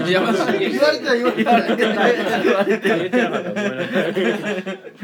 [0.10, 4.64] 山田言われては言われては言われて言ってなかったごめんなさい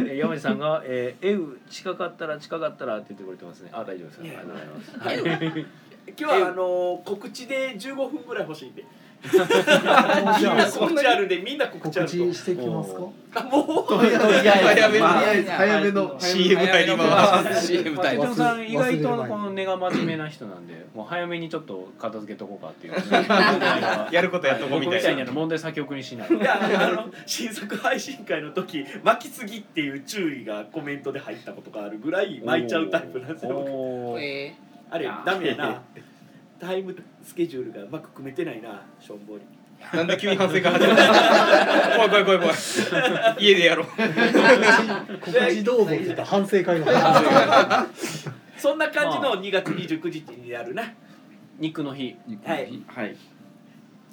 [0.09, 8.85] え山地さんが、えー「エウ近かったら近かったら」って言ってくれてますねあ大丈夫ですありがとうございます今日はあの告知で15分ぐらい欲しいんで
[9.31, 12.17] じゃあ告知あるんでみんな告知あると。
[12.17, 13.01] 告知していきますか？
[13.35, 22.93] あもう早めに早めの CM 入ります CM タイムさん意外とこの根が真面目な人なんでもう早めにちょっと片付けとこうかっていう
[24.13, 34.15] やることやっとこうみたいなな問題先送りしないいやあの新作配信会の時巻きすぎっていう注意がコメントで入ったことがあるぐらい巻いちゃうタイプなんですよ
[34.89, 35.81] あれダメやな
[36.59, 39.43] タイムスケジュールがうまく組めてないなしょんぼり。
[39.93, 42.55] なんで急に反省会始まった怖い 怖い怖い怖い。
[43.39, 43.87] 家でやろう。
[45.21, 47.87] 告知どうぞって言ったら反省会の話。
[48.57, 50.83] そんな感じの2月29日にやるな。
[51.59, 52.15] 肉の日。
[52.43, 52.83] はい。
[52.87, 53.15] はい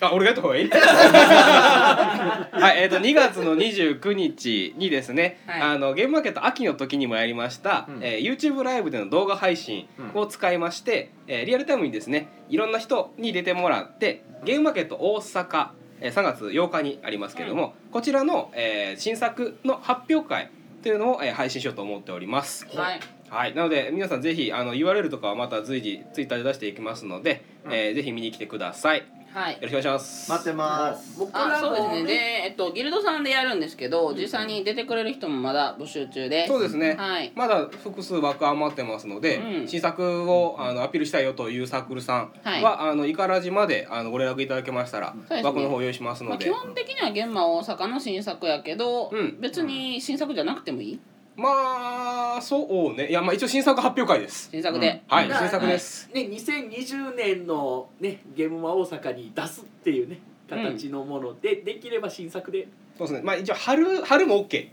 [0.01, 0.71] あ俺がやった方がいい？
[0.71, 5.61] はいえっ、と2月の29日にですね、はい。
[5.63, 7.99] あのゲームマーケット秋の時にもやりました、うん。
[8.03, 15.69] えー YouTube ライブでの動画配信を使いまして、えーリアルタイムにですねいろんな人に出てもらってゲームマーケット大阪、
[16.01, 20.51] えー3月8日にありますけれども、こちらの、えー新作の発表会
[20.83, 22.67] というのを、えー配信しようと思っております。
[22.69, 28.99] ー、はいはい、なので皆さんぜひあの URL とかはまた随時ツイッターで出していきますので、えーぜひ見に来てください。
[28.99, 29.59] よはい。
[29.61, 30.31] ろしくお願いします。
[30.31, 31.19] 待ってます。
[31.19, 36.45] 僕らあそうですもねでえっとギルドさんでやるんですけど実際に出てくれる人もまだ募集中で。
[36.45, 36.95] すそうですね。
[36.95, 37.33] はい。
[37.35, 39.69] まだ複数枠余ってますので、うん。
[39.69, 42.91] 新作をあのアピールしたいよというサークルさんは、はい。
[42.91, 45.43] あのイカラジまであのご連絡いただけましたら、ね。
[45.43, 49.41] 枠の方用意しますまあ、ので、基本的には現場大阪の新作やけど、うん。
[49.41, 51.01] 別に新作じゃなくてもいい
[51.37, 53.09] まあそうね。
[53.09, 54.49] いやまあ一応新作発表会です。
[54.51, 56.09] 新作で、はい、だ新作です。
[56.15, 62.69] ね2020年のねゲームマ大阪に出すっていうね形のもので、できれば新作で。
[62.97, 63.23] そうですね。
[63.23, 64.69] まあ一応春春も OK。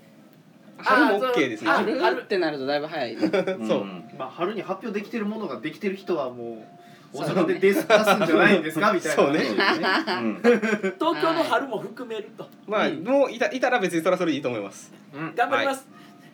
[0.78, 1.72] 春も OK ですね。
[1.72, 3.22] あ春ってなるとだいぶ早いね。
[3.68, 3.86] そう。
[4.18, 6.64] まあ春に発表できてるものができてる人はも
[7.14, 8.94] う大阪で出す出すんじゃないんですか？
[8.94, 9.24] みたいな。
[9.24, 9.42] そうね。
[9.50, 10.42] うん。
[10.42, 14.94] 東京の春も含めると、まあ、もういたいたら別にそれはそれでいいと思います。
[15.36, 15.88] 頑張ります、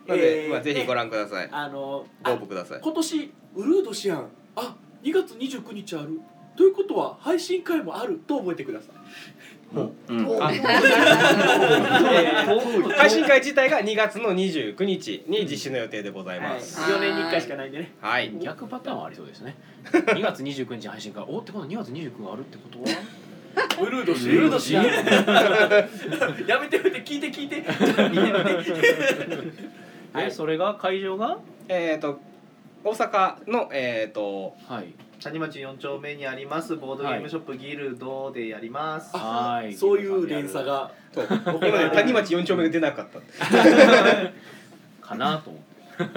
[0.08, 1.48] なので、えーまあぜひごね覧ください。
[1.52, 2.80] あのごあ応募ください。
[2.82, 6.20] 今年ウルードシアンあ2月29日ある。
[6.56, 8.90] ということは配信会もあると覚えてください。
[9.76, 9.80] う。
[9.80, 10.42] ん。
[10.42, 16.80] あ えー配信会自体が2月の29日に実施の予定でございます。
[16.80, 17.92] 4年に1回しかないんでね。
[18.00, 18.32] はい。
[18.40, 19.56] 逆パターンはありそうですね。
[19.92, 22.86] 2月29日配信会おってことは2月29があるってことは？
[23.80, 24.36] ウルードシアン。
[24.36, 24.84] ウルードシアン。
[26.46, 27.62] やめてやめて聞いて聞いて
[30.16, 31.38] えそれが会場が？
[31.68, 32.18] えっ、と
[32.84, 34.92] 大阪のえっ、とはい。
[35.22, 39.74] 谷町4丁目にありますボードゲームショップギルドでやります、はい。
[39.74, 40.92] そういう連鎖が。
[41.12, 41.26] そう。
[41.28, 43.20] 今ね谷町4丁目が出なかった。
[45.04, 45.58] かなと思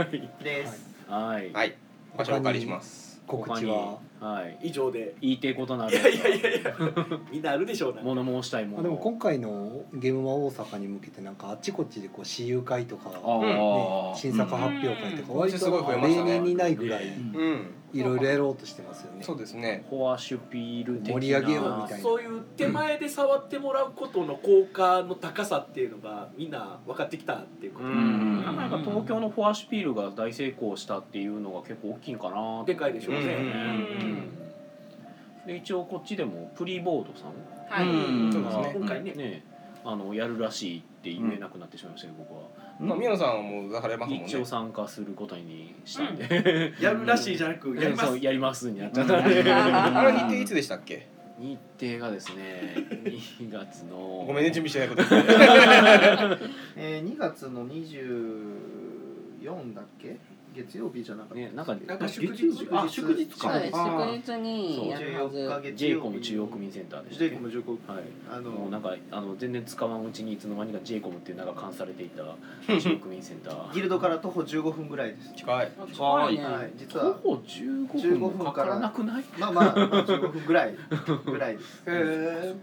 [0.03, 0.29] って。
[0.43, 0.87] です。
[1.09, 1.51] はい。
[1.51, 1.75] はい。
[2.15, 3.10] 場所お借りします。
[3.27, 3.99] 告知は。
[4.19, 4.67] はい。
[4.67, 5.15] 以上で。
[5.21, 5.97] 言いてえことなる。
[5.97, 6.75] いやいやいやいや。
[7.31, 8.79] みんなあるでしょうな物申したいもの。
[8.79, 17.73] あでも今回のゲームマ大阪に向けてなんかあっちこっちでこう私有会とか、あねー、新作発表会とか割と例年にないぐらいうん。
[17.93, 19.23] いろいろやろうとしてますよね。
[19.23, 19.85] そうですね。
[19.89, 21.13] フォアシュピール的な。
[21.13, 21.97] 盛り上げようみたいな。
[21.97, 28.45] そういう手前で触ってもらうことの効果の高さっていうのがみんな分かってきたっていうこと、うん。
[28.45, 32.63] なんか東京のフォアシュピールが大成功したっていうのが結構大きいんかな。
[32.65, 33.37] でかいでしょうね、
[35.45, 37.33] で一応こっちでもプリボードさん。
[37.69, 38.31] はい、うん。
[38.31, 38.73] そうですね。
[38.75, 39.13] 今回ね。
[39.13, 39.50] ね
[39.83, 42.41] あのやるらしいって言えなくなってしまいましたけど僕は
[42.79, 44.25] まあ宮野さんはもう出されますもんね。
[44.27, 51.07] 一応参加することにしたんでやるらしいじゃなくやります そうやりますになっちゃったんであれ日程いつでしたっけ？
[51.39, 55.01] 日程がですね2月のごめんね準備してないこと。
[56.77, 60.17] えー、2月の24だっけ？
[60.53, 61.35] 月曜日じゃなかった。
[61.35, 63.51] ねなんかなんか祝日あ祝日か。
[63.53, 63.71] そうです。
[64.25, 65.61] 祝日にやるはず14日。
[65.61, 68.03] 月 j イ曜日コム中央区民センターでしたジェっけイコム中国はい。
[68.31, 72.23] あのもうなんかあの全然使わんうちにいつの間にか j イコムっていう名が冠されていた
[72.67, 73.73] 中央区民センター。
[73.73, 75.33] ギルドから徒歩15分ぐらいです。
[75.35, 75.71] 近い。
[75.93, 76.71] 近いね、はい。
[76.77, 79.23] 実徒は歩15 15分もかからなくない？
[79.39, 80.75] まあまあ、まあ、15分ぐらい。
[81.25, 81.83] ぐらいです。
[81.87, 82.55] へ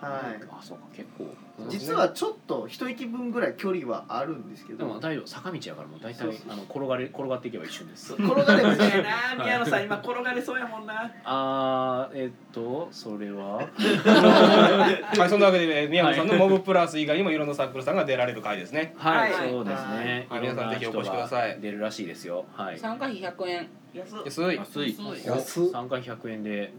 [0.00, 0.42] はい。
[0.50, 1.26] あそうか結構。
[1.68, 6.52] 実はちょっと一息分ぐらい距離はあるんですけでもど大丈夫坂道やからもう大体そうそうそう。
[6.52, 8.12] あの転がれ転がっていけば一瞬です。
[8.14, 8.74] 転がれば。
[8.74, 9.02] そうや
[9.38, 11.12] な宮野さん今転がれそうやもんな。
[11.24, 13.68] あーえっとそれは？
[13.70, 18.94] はい、そんなわけで、えー宮野さんのモブプラス以外にもいろんなサークルさんが出られる回ですね。
[18.96, 19.50] はい、はい。
[19.50, 20.26] そうですね。
[20.28, 20.40] はい。
[20.40, 21.60] 皆さんぜひお越しください。
[21.60, 22.44] 出るらしいですよ。
[22.52, 22.78] はい。
[22.78, 23.68] 参加費100円。
[23.94, 24.56] 安っ安い。
[24.56, 24.96] 安い。
[25.24, 26.72] 安っ参加100円で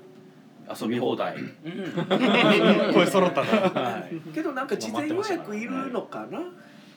[0.69, 1.35] 遊び放題。
[2.93, 3.47] 声揃ったな。
[3.49, 4.33] はい。
[4.33, 6.39] けどなんか事前予約いるのかな？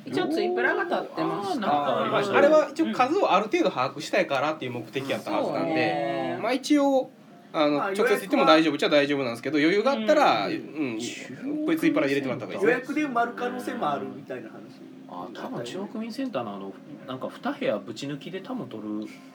[0.07, 7.11] 一応ツイプラが立ってましなんたかあれは一応数をある程度把握したいからっていう目的やったはずなんで、ねまあ一応
[7.53, 10.99] あのまあ直接行っても大丈夫っちゃ大丈夫なんですけど余裕があったら、ううんん、
[11.67, 12.63] こいついっぱい入れてもらった方がいい。
[12.63, 12.95] 予ですね。
[12.95, 14.59] 約で埋まる可能性もあるみたいな話。
[15.11, 16.73] あ、多分中央区民センターのあの
[17.07, 18.89] なんか2部屋ぶち抜きで多分取る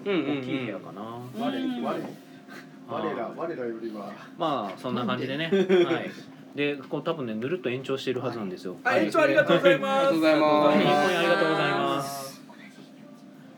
[0.05, 1.01] 大きい部屋かな。
[1.37, 1.83] 我うん
[2.87, 5.45] 我我ら我らよりはまあそんな感じでね。
[5.45, 6.11] はい。
[6.55, 8.77] で、こう多分ねぬるっと延長してるはずなんですよ。
[8.83, 12.41] あ延長ありがとうございますありがとうございます日本にありがとうございます。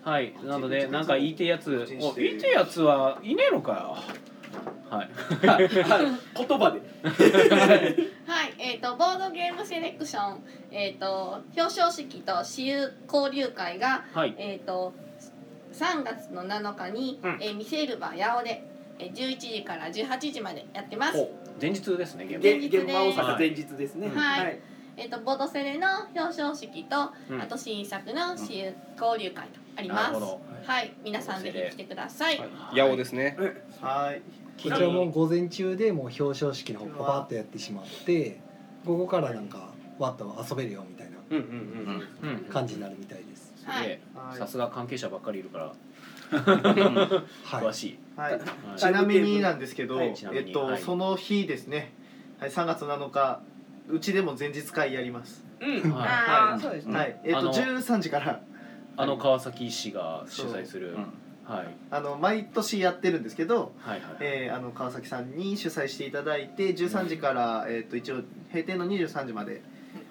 [0.03, 3.97] はい、なので、なんか言いてえやつ、お、言いてえやつはいねえのかよ。
[4.87, 5.09] はい。
[6.37, 6.79] 言葉で
[8.27, 14.35] はい、えっ、とボードゲームセレクション、えっ、と表彰式と私有交流会がはい。
[14.37, 14.93] えっ、と
[15.73, 21.19] 3月の7日に、うんえーミセールバー八尾で、えー、11時から18時までやってます。
[21.19, 21.29] お、
[21.61, 22.39] 前日ですね、現場。
[22.41, 24.59] 前日です現場大阪前日ですねはい
[24.97, 30.13] えっ、とボードセレの表彰式と、うんあと新作の私有交流会とあります。
[30.13, 30.25] なる。
[30.65, 32.41] はい、皆さんぜひ来てください。
[32.71, 33.37] 八尾ですね。
[33.81, 34.21] はい
[34.61, 38.39] こちらも午前中でもう表彰式の方パパッとやってしまって
[38.85, 41.43] 午後からなんかわっと遊べるよみたいなうんうん
[42.23, 42.29] うん。
[42.29, 42.45] うん。
[42.45, 43.53] 感じになるみたいです。
[43.65, 45.75] はいではいさすが関係者ばっかりいるから、はい。
[46.31, 47.99] 詳しい。
[48.15, 48.33] はい。
[48.33, 48.41] はい。
[48.77, 50.81] ちなみになんですけど、はいちなみえっと、にはい。
[50.81, 51.93] その日ですね、
[52.39, 53.41] はい、3月7日
[53.89, 55.91] うちでも前日会やります、うん。
[55.91, 56.07] はい。
[56.07, 56.97] ああそうですね。
[56.97, 57.19] はい。
[57.23, 58.41] えっとあの13時から。
[58.97, 60.93] あの川崎市が主催する。
[60.93, 60.99] う。
[60.99, 61.13] ん
[61.45, 61.67] はい。
[61.91, 64.17] あの毎年やってるんですけど、はいはい。
[64.19, 68.21] えーあの川崎さんに主催していただいて13時から、えっと一応
[68.51, 69.61] 閉店の23時まで、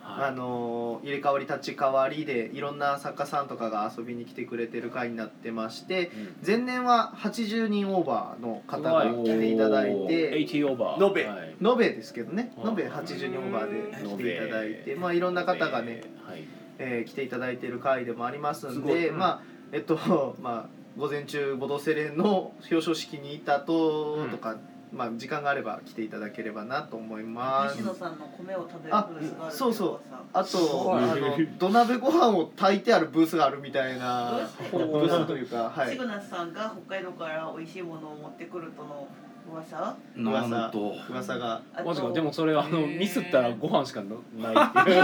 [0.07, 6.07] あはの入れ替わり立ち替わりでいろんな作家さんとかが遊びに来てくれてる会になってましてい。
[6.07, 6.37] うん。
[6.47, 11.07] 前年は80人オーバーの方が来ていただいて80オーバー。
[11.07, 11.25] 延べ。
[11.25, 11.57] はい。
[11.61, 12.53] 延べですけどね。
[12.57, 16.45] うん延べ80人オーバーで来ていただいてまあいろんな方がね、はい。
[16.79, 18.97] えー来ていただいてる回でもありますんすごい。
[18.97, 19.03] うん。
[19.03, 19.43] でまあ
[19.73, 24.57] えっとまあ午前中ボドセレの表彰式にいたととか、
[24.95, 27.77] まあ時間があれば来ていただければなと思います。
[27.77, 30.01] 西野さんの米を食べるあブースがあるそうそう。
[30.33, 34.49] あとあの土鍋ご飯を炊いてあるブースがあるみたいな。
[34.71, 35.37] ブースと？
[35.37, 35.91] いうかはい。
[35.91, 39.09] シグナスさんが北海道から美味しいものを持ってくるとの
[39.53, 39.97] 噂？
[40.17, 40.95] なんと。
[41.11, 41.61] 噂が。
[41.85, 42.11] マジか。
[42.13, 44.17] でもそれあのミスったらご飯しかな
[44.53, 45.03] ないっていう。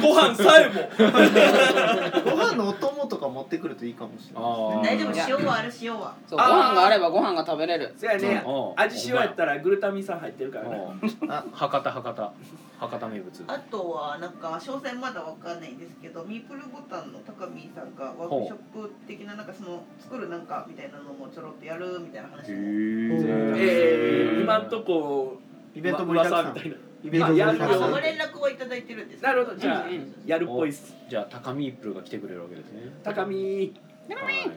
[0.00, 0.88] ご飯さえも。
[2.30, 6.14] ご飯のお供とか持ってくるといいかもしれないあ大丈夫塩はある塩は。
[6.26, 6.38] そう。
[6.38, 7.94] ご飯があればご飯が食べれる。
[7.96, 8.50] そやねう。
[8.78, 10.86] ん味塩やったらグルタミン酸入ってるからね。
[11.28, 11.44] あ。
[11.52, 12.32] 博多博多
[12.78, 13.44] 博多名物。
[13.46, 22.56] あとはなんか詳細まだわかんないんですけどミープルボタンの高見さんがワークショップ的ななんかその作るなんかみたいなのもちょろっとやるみたいな話も。
[23.56, 25.38] えー、今んとこ
[25.74, 26.44] イベント盛りだくさん。
[26.44, 26.76] 噂みたいな。
[27.04, 27.90] イベントやるよ。
[27.90, 29.56] ご連絡をいただいてるんですなるほど。
[29.56, 29.84] じゃあ、
[30.26, 30.94] やるっぽいっす。
[31.08, 32.90] じゃあ高見プルが来てくれるわけですね。
[33.02, 33.36] 高見
[34.08, 34.50] はい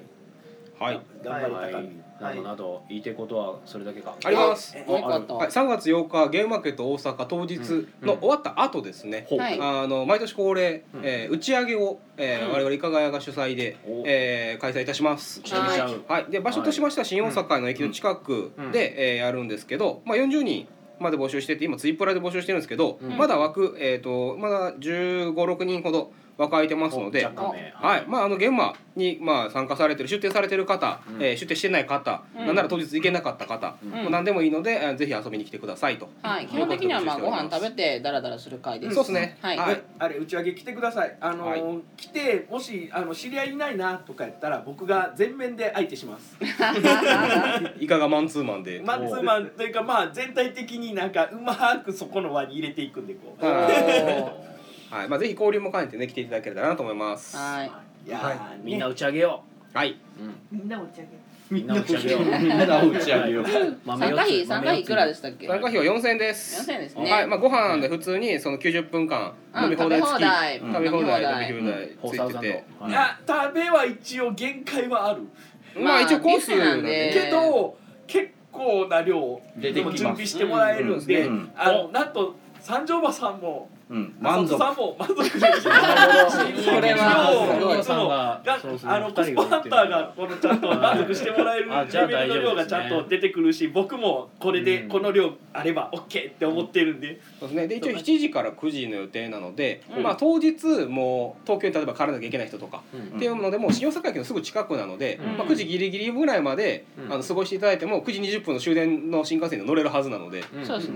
[0.79, 1.01] はい。
[1.23, 1.73] 頑張れはい。
[1.73, 4.15] 高見などなど言いてえことはそれだけか。
[4.23, 4.75] あります。
[4.85, 7.57] もう一個あったはい、3月8日ゲームマーケット大阪当日
[8.01, 9.25] の終わった後ですね、
[9.61, 10.83] あの毎年恒例、
[11.29, 15.41] 打ち上げを、我々いかがやが主催で、開催いたします。
[15.45, 18.71] はい、で場所としましては新大阪の駅の近くうん。
[18.71, 20.67] で、えーやるんですけど、まあ、40人
[20.99, 23.17] まで募集してて今ツイプラで募集してるんですけど、うん。
[23.17, 27.25] まだ枠、えー、とまだ1 5 6人ほど枠空いてますので。
[27.25, 31.23] はい、まあ、あの現場に、まあ、参加されてる出店されてる方、うん。
[31.23, 32.47] えー出店してない方、うん。
[32.47, 33.89] なんなら当日行けなかった方、うん。
[33.89, 36.09] もう何でもいいので、えーぜひ遊びに来てくださいと。
[36.23, 36.47] はい。
[36.47, 38.95] 基本的にはまあご飯食べてダラダラする会です。
[38.95, 39.37] そうですね。
[39.41, 39.57] はい。
[39.57, 39.81] はい。
[39.99, 41.17] あれ打ち上げ来てください。
[41.19, 41.81] あのーはい。
[41.97, 46.37] 来てもしあの知り合いいないなとかやったら僕が全面で相手します。
[47.79, 48.81] いかがマンツーマンで。
[48.85, 53.45] マンツーマンというかまあ全体的になんかうまくそこの輪に入れていくんでこう
[54.89, 57.37] はい、まあ、ぜひ交流も兼ねてね、来ていただけたらなと思います。
[57.37, 57.71] はい。
[58.07, 58.61] いやーね。
[58.63, 59.91] みんな打ち上げよはい。
[59.91, 59.95] う
[60.53, 60.59] うん。
[60.59, 61.09] みんな打ち上げ。
[61.51, 62.21] みんな打ち上げよう。
[62.21, 63.45] みんな打ち上げよう。
[63.45, 65.47] 参加費参加費いくらでししたっけ？
[65.47, 66.71] 参加費は4000円です。
[66.71, 67.11] 4000円ですね。
[67.11, 70.19] はい、まあ、ご飯で普通にその90分間うん飲み放題付き。
[70.19, 71.23] 食べ放題。
[71.23, 72.63] 食べ放題、ついてて。
[72.87, 75.21] いや食べは一応限界はある。
[75.79, 77.11] まあ、一応コースなんで。
[77.11, 77.25] で。
[77.25, 77.77] けど
[78.07, 79.97] 結構構な量出てきます。
[79.97, 81.33] 準備してもらえるんで、うん。
[81.33, 81.51] うん。
[81.55, 84.15] あのなんと三条馬さんもうん。
[84.19, 84.57] 満足満足。
[84.57, 85.23] さんも満足。
[85.23, 100.03] できるこれはいつもがあのコスパハンターがこのちゃんと満足してもらえるレベルの量がちゃんと出てくるし僕もこれでこの量あれば OK って思ってるんで、そうですね、で一応7時から9時の予定なので、うん。
[100.03, 103.17] まあ、当日もう東京に例えば帰らなきゃいけない人とか、うん。
[103.17, 105.37] っていうのでもう新大阪駅のすぐ近くなので、うん。
[105.37, 107.13] まあ、9時ギリギリぐらいまで、うん。
[107.13, 110.43] あの過ごしていただいても9時20分の終電の新幹線に乗れるはずなので、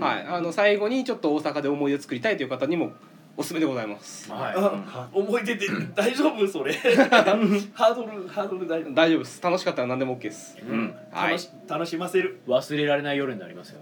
[0.00, 2.92] はい、あの最後にちょっと大阪で思い出作りたいという方にも Remo
[3.36, 4.30] おすすめでございます。
[4.30, 6.72] は思い出で 大丈夫それ。
[7.74, 8.94] ハードルハードル大丈夫。
[8.94, 9.42] 大丈夫です。
[9.42, 10.56] 楽しかったら何でも OK です。
[10.62, 10.94] うん。
[11.10, 11.30] はい。
[11.32, 12.38] 楽し楽しませる。
[12.46, 13.80] 忘れられない夜になりますよ。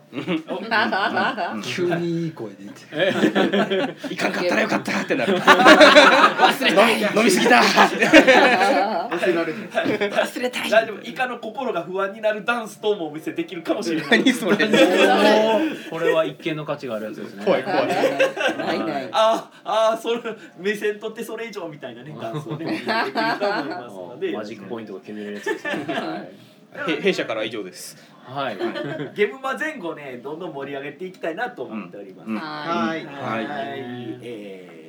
[1.63, 4.15] 急にいい声で言って。
[4.15, 5.37] いかんかったらよかったってなる。
[5.37, 7.61] 忘れたい飲みすぎた。
[7.61, 10.11] 忘れられない。
[10.11, 10.71] 忘れたい。
[10.71, 11.03] 大丈夫。
[11.03, 14.25] イカの心が不安になるダンス等もお見せできるかもしれない。
[14.25, 14.57] 何それ。
[15.91, 17.45] これは一見の価値があるやつですね。
[17.45, 17.87] 怖い怖い。
[17.87, 19.09] ないない。
[19.13, 20.21] ああそれ
[20.59, 24.33] 目線取ってそれ以上みたいなねダンスをね できると思いますので。
[24.33, 26.53] マジックポイントが決めれるやつですね。
[26.89, 27.97] へ弊社からは以上です。
[28.25, 28.57] はい。
[28.57, 32.39] ゲームマ前後ねどんどん盛り上げていきたいなと思っております、うん。
[32.39, 33.05] ははい。
[33.05, 34.19] はい、はい。
[34.23, 34.83] え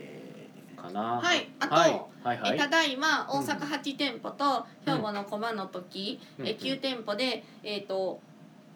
[0.77, 1.21] かな。
[1.21, 1.49] はい。
[1.59, 1.91] あとはい。
[2.23, 2.55] はいはい。
[2.55, 6.47] えただいま大阪8店舗と兵庫の駒の時、うん。
[6.47, 8.21] え9店舗で、えー、と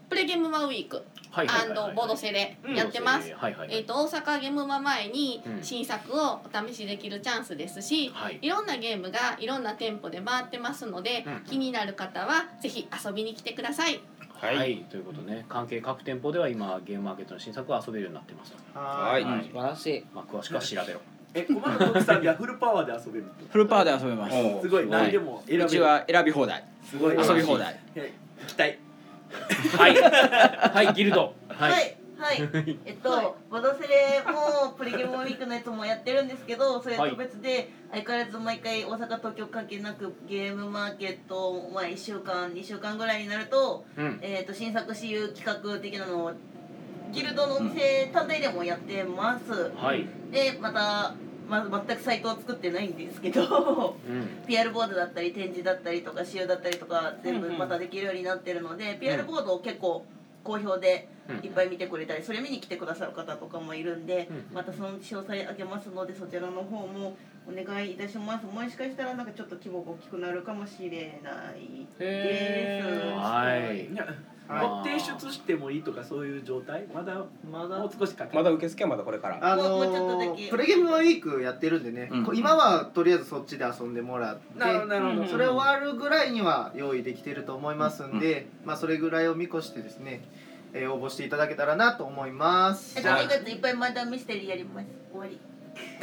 [0.09, 1.95] プレゲームマウィークはいはいはいはい。
[1.95, 3.31] ボードセレやってます。
[3.33, 8.39] はいはいえー、と大阪ゲームマ前にうん新作をお試しできるチャンスですし、はい。
[8.41, 11.43] いろんなゲームがいろんな店舗で回ってますので、うん。
[11.45, 13.99] 気になる方はぜひ遊びに来てください。
[14.33, 14.73] ははい。
[14.73, 18.53] い、ということでね関係各店舗では今ゲームマーケットの新作を遊べるようになってます。
[18.53, 19.23] と、はい。
[19.23, 19.43] はい。
[19.43, 20.05] 素晴らしい。
[20.15, 21.01] まあ、詳しくは調べろ。
[21.33, 24.35] え駒野時さんにはフルパワーで遊べるフルパワーで遊べます。
[24.35, 24.87] おすごい。
[24.87, 26.63] 何でも選べる、うちは選び放題。
[26.83, 27.15] すごい。
[27.15, 27.67] 遊び放題。
[27.67, 28.77] はい行きたい
[29.77, 29.95] はい。
[30.85, 31.33] はいギルド。
[31.49, 44.19] はい、はい、はい、えっと、ボドセレもプリゲームウィークのやつもやってるんですけど、それと別で、相変わらず毎回大阪、東京関係なくゲームマーケット、まあ、1週間、2週間ぐらいになると、うん。
[44.21, 46.33] えっと、新作私有企画的なのを、
[47.11, 49.71] ギルドのお店単体でもやってます。
[49.75, 50.07] はい。
[50.31, 51.13] で、また、
[51.47, 54.27] まあ、全くサイトを作ってないんですけど、うん。
[54.47, 60.05] PR ボードだったり展示だったりとか使用だったりとか全部またできるようになってるので、PR ボードを結構
[60.43, 68.45] 好評でうんいっぱい見てくれたりそれ見に来てくださる方とかもいるんで、うんまたその詳細あげますのでそちらの方もお願いいたします。
[68.45, 73.17] もしかしたらなんかちょっと規模が大きくなるかもしれないです。
[73.17, 73.89] はい
[74.49, 74.51] い。
[74.53, 76.87] やあーもう提出してもいいとかそういう状態？
[76.93, 77.79] まだまだ？
[77.79, 79.53] もう少しかかるまだ受付はまだこれから。
[79.53, 80.47] あもうもうちょっとだのけ。
[80.49, 82.25] プレゲームウィークやってるんでね、うん。
[82.25, 84.59] こ今はとりあえずそっちで遊んでもらって。
[84.59, 85.27] なるほどなるほど、うん。
[85.27, 90.23] それ終わるぐらいには用意できてると思いますんで、まあそれぐらいを見越してですね、
[90.73, 92.97] えー応募していただけたらなと思います。
[92.97, 94.87] えっと2月いっぱいまだミステリーやります。
[95.11, 95.39] 終わり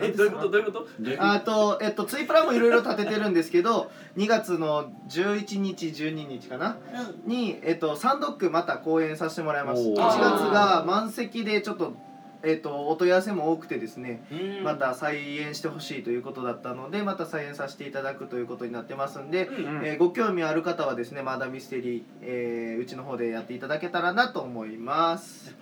[0.00, 0.48] えどういうこと？
[0.48, 0.88] どういうこと？
[1.20, 6.76] あと、えっと、ツイプラもいろいろ立ててるんですけど 2月の11日12日かな？
[7.24, 7.30] うん。
[7.30, 9.82] に、えっと、サンドックまた公演させてもらいます。
[9.82, 9.96] おー。
[9.96, 11.94] 1月が満席でちょっと、
[12.42, 14.22] えっと、お問い合わせも多くてですね
[14.62, 25.54] また再演してほしいということだったのでまた再演させていただくということになってますんで、うんえーご興味ある方はですねまだミステリー、えーうちの方でやっていただけたらなと思います。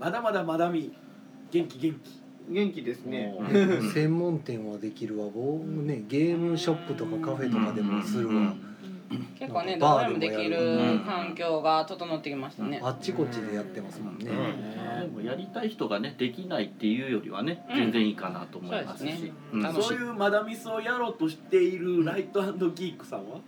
[0.00, 0.92] まだまだまだみ
[1.50, 2.18] 元気元気。
[2.50, 3.34] 元気ですね。
[3.92, 5.26] 専門店はできるわ。
[5.26, 8.54] 僕ねゲームショップとかカフェとかでもするわ、
[9.38, 12.80] 結構ねどこでもできる環境が整ってきましたね。
[12.82, 14.32] あっちこっちでやってますもんね、で
[15.08, 17.76] もやりたい人がねできないっていうよりはね、うん。
[17.76, 19.10] 全然いいかなと思いますし。
[19.10, 19.32] そうですね。
[19.52, 19.62] うん。
[19.62, 23.40] 楽しそういうマダミスをやろうとしているライトギークさんは？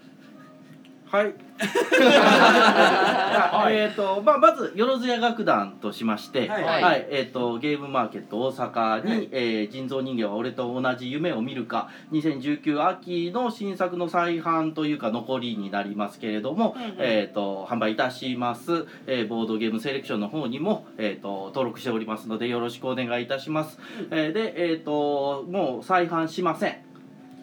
[1.10, 1.34] はい。
[3.72, 7.00] えっとまあまずよろずや楽団としまして、ははい。
[7.00, 9.28] い、えっ、とゲームマーケット大阪に、はい。
[9.32, 16.94] えー人造人間は俺と同じ夢を見るか2019秋の新作の再販というか残りになりますけれども、うんうん。
[16.98, 23.78] えっ、と販売いたします、えーボードゲームセレクションの方にもえっ、と登録しておりますのでよろしくお願いいたします。
[24.12, 26.89] えーでえっ、ともう再販しません。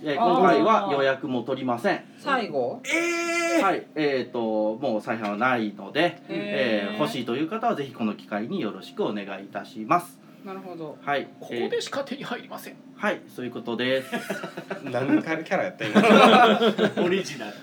[0.04, 2.04] えー今回は予約も取りません。
[2.20, 2.82] 最後？
[2.86, 10.27] ええはい、えっ、ともう再販はないので、えー欲しいという方はぜひこの機会によろしくお願いいたします。
[10.48, 14.10] なるほどはい、ここえーでしか手に入りませんはい、そういうことです。
[14.82, 17.04] 何回キャラやった今。
[17.04, 17.54] オリジナル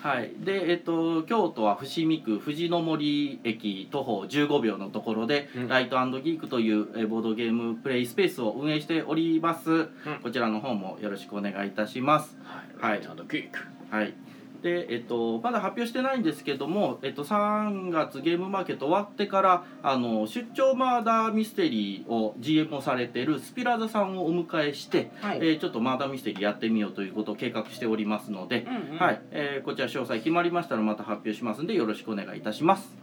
[0.00, 9.88] はい、でえっ、と京都は伏見区藤の森駅徒歩15秒のところで、うんライトギークというえーボードゲームプレイスペースを運営しております。
[10.22, 12.38] こちらの方もよろしくお願いいたします。
[12.80, 13.58] はいちゃんとクイック
[13.90, 14.14] はい。
[14.62, 32.96] で、えっと、まだ発表してないんですけども、えっと、3月ゲームマーケット終わってからあの出張マーダーミステリーを GM をされているスピラーザさんをお迎えして、はいえーちょっとマーダーミステリーやってみようということを計画しておりますので、うんうんはいえーこちら詳細決まりましたらまた発表しますんでよろしくお願いいたします。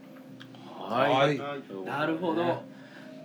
[0.89, 1.39] はい、はい。
[1.85, 2.63] なるほど。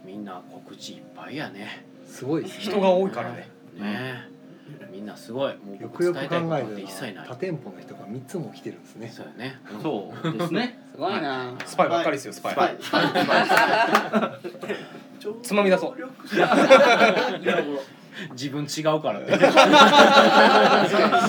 [0.05, 1.87] みんな告知いっぱいやね。
[2.07, 2.65] すごいですね。
[2.65, 3.49] 人が多いからね。
[3.79, 4.34] ね
[4.91, 5.53] みんなすごい。
[5.57, 7.27] もうよくよく考伝えたいことなんえるて一切ない。
[7.27, 9.59] と他店舗の人が三つも来てるんですねそうよね。
[9.83, 10.79] そうですね。
[10.93, 11.53] すごいな。
[11.65, 12.57] スパイばっかりですよスパイ。
[12.57, 12.77] はい
[15.43, 15.95] つまみ出そう。
[18.33, 19.27] 自分違うからね。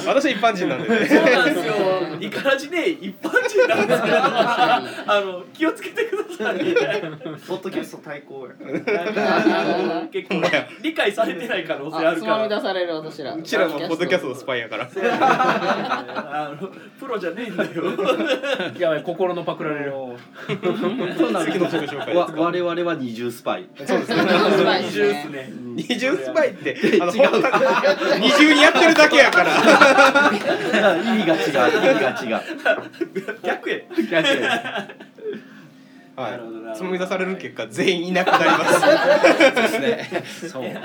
[0.05, 1.05] 私一般人なんでね。
[1.07, 1.73] そうなんですよ。
[2.26, 4.76] イカラジね一般人なんですから、
[5.07, 6.59] あの気をつけてください。
[7.47, 8.53] ポッドキャスト対抗や
[10.11, 10.41] 結構
[10.82, 12.38] 理解されてない可能性あるあつから。
[12.38, 16.67] まみ出される私らうちらのポッドキャストのスパイやからあの
[16.99, 17.84] プロじゃねえんだよ。
[18.80, 23.69] やばい心のパクられるそうなんです次の自己紹介わ我々は二重スパイ。
[23.86, 24.23] そうですね
[24.82, 25.53] 二重っすね。
[25.76, 29.51] 二重スパイってあの本当に二重にやってるだけやから
[30.32, 32.14] 意味が違う意味が違う。
[33.43, 33.82] 逆や。
[34.11, 34.88] 逆や。
[36.16, 38.80] はなるほどないつまみ出される結果全員いなくなります。
[38.80, 40.24] そうですね。
[40.49, 40.82] そうね。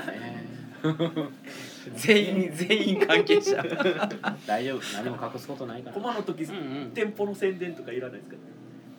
[1.95, 3.63] 全員全員関係者。
[4.45, 4.81] 大丈夫。
[5.03, 5.93] 何も隠すことないから。
[5.93, 6.91] コマの時うんうん。
[6.93, 8.37] 店舗の宣伝とかいらないですか？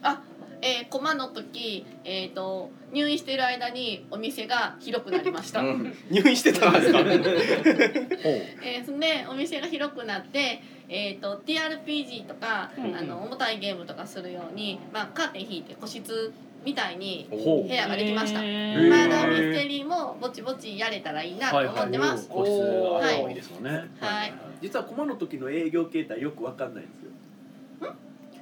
[0.05, 0.20] あ
[0.64, 5.92] えー、コマの時、えー、と入院してる間にお店が広くなりました、うん。
[6.08, 7.00] 入院してたんですか？
[7.02, 16.32] えー、そんでお店が広くなって、えー、と TRPG とか、うんあの重たいゲームとかするように、まあ、カーテン引いて個室
[16.64, 19.10] みたいに部屋ができました、へマー。
[19.10, 22.60] ダーミステリーもぼちぼちやれたらいいなと思ってます、個室
[23.16, 23.34] が多い。
[23.34, 23.70] ですもんね。
[23.98, 24.32] はい。
[24.60, 27.01] 実はコマの時の営業形態よくわかんないんです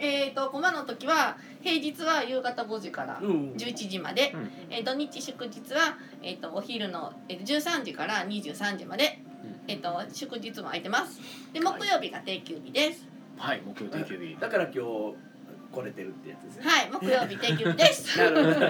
[0.00, 0.08] よ。
[0.08, 3.52] えー、とコマの時は平日は夕方5時からうん。
[3.52, 4.50] 11時まで、うん。
[4.70, 9.20] えー、土日祝日は、えー、とお昼の、えー、13時から23時まで、
[9.68, 11.20] えー、と祝日も空いてます。
[11.52, 13.06] で木曜日が定休日です。
[13.36, 14.36] はい木曜定休日。
[14.40, 14.80] だから今日
[15.72, 16.62] 来れてるってやつですね。
[16.64, 18.18] はい木曜日定休日です。
[18.18, 18.66] なるほど。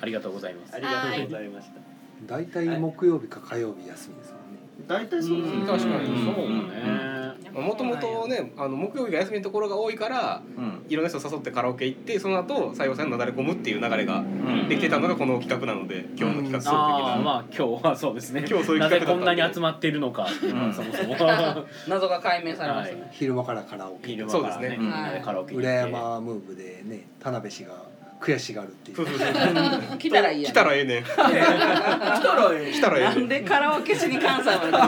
[0.00, 0.74] ありがとうございます。
[0.74, 1.80] ありがとうございました。
[2.26, 4.58] 大体木曜日か火曜日休みですもんね。
[4.86, 5.66] 大体そうですね。
[5.66, 6.24] 確かに。
[6.24, 7.17] そうね
[7.52, 10.78] もともとねあの木曜日が休みのところが多いからうん。
[10.88, 14.24] いろんな人誘ってカラオケ行ってその後採用さんになだれ込むっていう流れが
[14.68, 16.72] できてたのがこの企画なので今日の企画的な。
[16.72, 18.44] ああまあ今日はそうですね。
[18.48, 20.26] 今日そういうなぜ企画こんなに集まっているのか
[20.74, 21.16] そもそも。
[21.88, 24.08] 謎が解明されましたね、昼間からカラオケ。
[24.08, 24.76] 昼間からそうですね。
[24.78, 25.22] ねみん。
[25.22, 27.84] カラオケ裏山ムーブでね田辺氏が
[28.20, 28.96] 悔しがるっていう。
[28.96, 29.24] そうそうそ
[29.94, 29.98] う。
[29.98, 31.04] 来たらいいやん来たらええねん。
[31.04, 31.30] 来たら
[32.52, 33.14] ええ来たらええねん。
[33.14, 34.86] なんでカラオケしに関西まで来た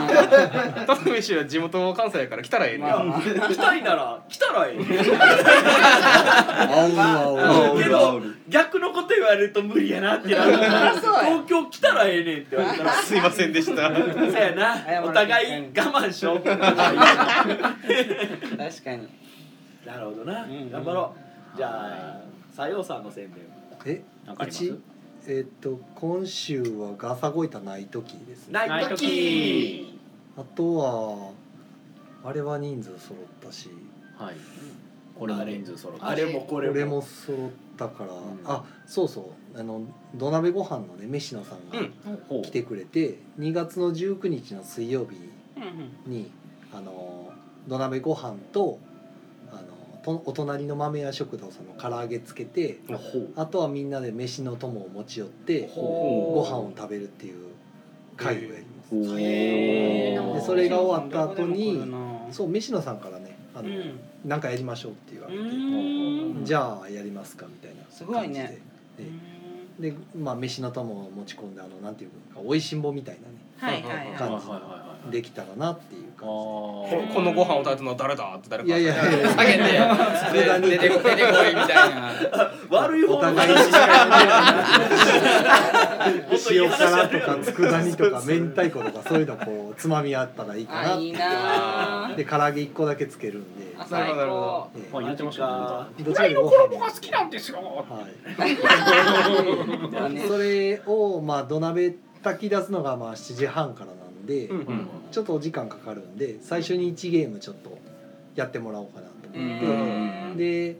[0.81, 0.85] の？
[0.85, 2.89] 田辺氏は地元関西やから来たらええねん。
[3.49, 4.79] 来たいなら来たらええ。
[6.69, 7.77] あうあう。
[7.77, 11.19] けど逆のこと言われると無理やなってなるからそうや。
[11.21, 13.95] 東京来たらええねんって言われたらすいませんでした。
[13.95, 14.75] そうやな。
[15.03, 16.39] お互い我慢しよう。
[16.43, 16.65] 確か
[18.95, 19.07] に。
[19.85, 20.43] なるほどな。
[20.43, 20.69] うん。
[20.69, 21.15] 頑張ろ
[21.53, 21.57] う。
[21.57, 22.19] じゃあ
[22.55, 23.43] 西洋さんの宣伝。
[23.85, 24.03] え？
[24.25, 24.65] なんかあります？
[24.65, 24.81] うち？
[25.27, 28.47] えっと今週はガサゴイタない時です。
[28.47, 29.95] ねナイトキー
[30.37, 31.31] あとは
[32.23, 33.69] あれは人数揃ったし。
[34.17, 34.35] はい。
[35.13, 36.73] これも人数揃ってあれもここれも。
[36.73, 38.39] れも揃ったから、ん。
[38.45, 39.59] あそうそう。
[39.59, 39.81] あの
[40.15, 41.79] 土鍋ご飯のね飯野さんが
[42.43, 45.17] 来てくれて、2月の19日の水曜日
[45.57, 46.31] うんに
[46.73, 47.31] あの
[47.67, 48.79] 土鍋ご飯と
[50.03, 52.79] とお隣の豆屋食堂さんの唐揚げつけて
[53.35, 55.81] あとはみんなで飯の友を持ち寄ってほ
[56.35, 57.51] ご飯を食べるっていう
[58.17, 59.15] 会をやります。
[59.15, 61.81] でそれが終わった後に
[62.31, 63.99] そう飯野さんからねあの、うん。
[64.25, 65.37] なんかやりましょうって言わうれ
[66.39, 68.61] て、じゃあやりますかみたいなすごいね。
[68.97, 69.11] 感じ
[69.89, 69.91] で。
[69.91, 74.17] でまあ飯の友を持ち込んであのなんていうかおいしんぼみたいなねはいはいはい。
[74.17, 74.47] 感じ。
[74.47, 79.59] はいはいはいはいできたらなっていう感こあこのご飯を食べたのは誰だって誰かいやいやいや下げて
[80.61, 82.11] で出てこ出てこいみたいな。
[82.69, 83.55] 悪いじでお方の互いに
[86.51, 93.71] 塩辛とか佃煮とか明太子とかそういうのこうつまみあったらいいかなあいいなあで唐揚げ1個だけつけるんで。
[93.89, 96.03] なるほどなるほ高えまあ言ってましたね。
[96.05, 97.63] どちらでご飯も好きなんですよは
[100.07, 100.13] い。
[100.13, 103.91] ね それをまあ土鍋炊き出すのがまあ7時半から
[104.31, 107.77] で、うんうんちょっとお時間かかるんで最初に1ゲームちょっと
[108.35, 109.65] やってもらおうかなとう思って、
[110.33, 110.75] んで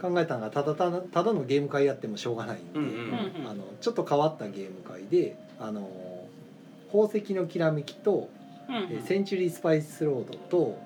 [0.00, 3.50] 考えたのがただただただのゲーム会やってもしょうがないんで、うんうんうん。
[3.50, 5.90] あのちょっと変わったゲーム会であの
[6.90, 8.30] 宝石のきらめきと、
[8.68, 10.78] うんえセンチュリースパイスロードと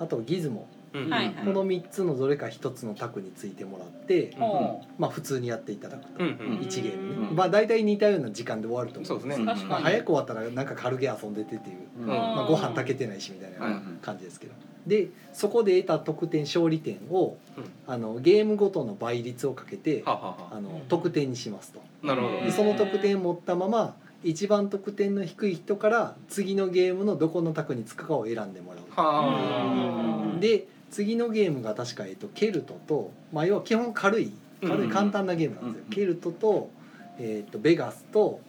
[0.00, 0.62] あとギズモ。
[0.62, 1.34] うんはいはい。
[1.44, 6.34] この3つのどれか1つの卓についてもらって、ほまあ普通にやっていただくと、うんうん。
[6.60, 9.42] 1ゲームね、うんまあ大体似たような時間で終わると思そうですね。
[9.42, 12.06] う確かまあ、に早く終わったらなんか軽げ遊んでてっていう、うん。
[12.06, 14.54] まあ、ご飯炊けてないしみたいはいな感じですけど、
[14.86, 17.64] でそこで得た得点勝利点を、うん。
[17.86, 20.60] あのゲームごとの倍率をかけて、はあはあはあ。
[20.60, 21.80] の得点にしますと。
[22.04, 22.40] あなるほど。
[22.40, 28.84] でその得点を持ったまま一番得点の低い人から次のゲームのどこの卓につくかを選んでもらう。
[28.96, 34.32] はで次のゲームが確か、えっと、ケルトと、まあ、要は基本軽い
[34.62, 34.88] 軽うん。
[34.88, 36.70] い簡単なゲームなんですよ、うんケルトと,、
[37.18, 38.40] えっとベガスと、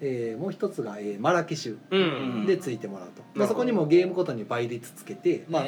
[0.00, 3.46] えーもう一つが、えーマラケシュあうんでついてもらうと、まあ、なるほど。
[3.48, 5.66] そこにもゲームごとに倍率つけて、まあ、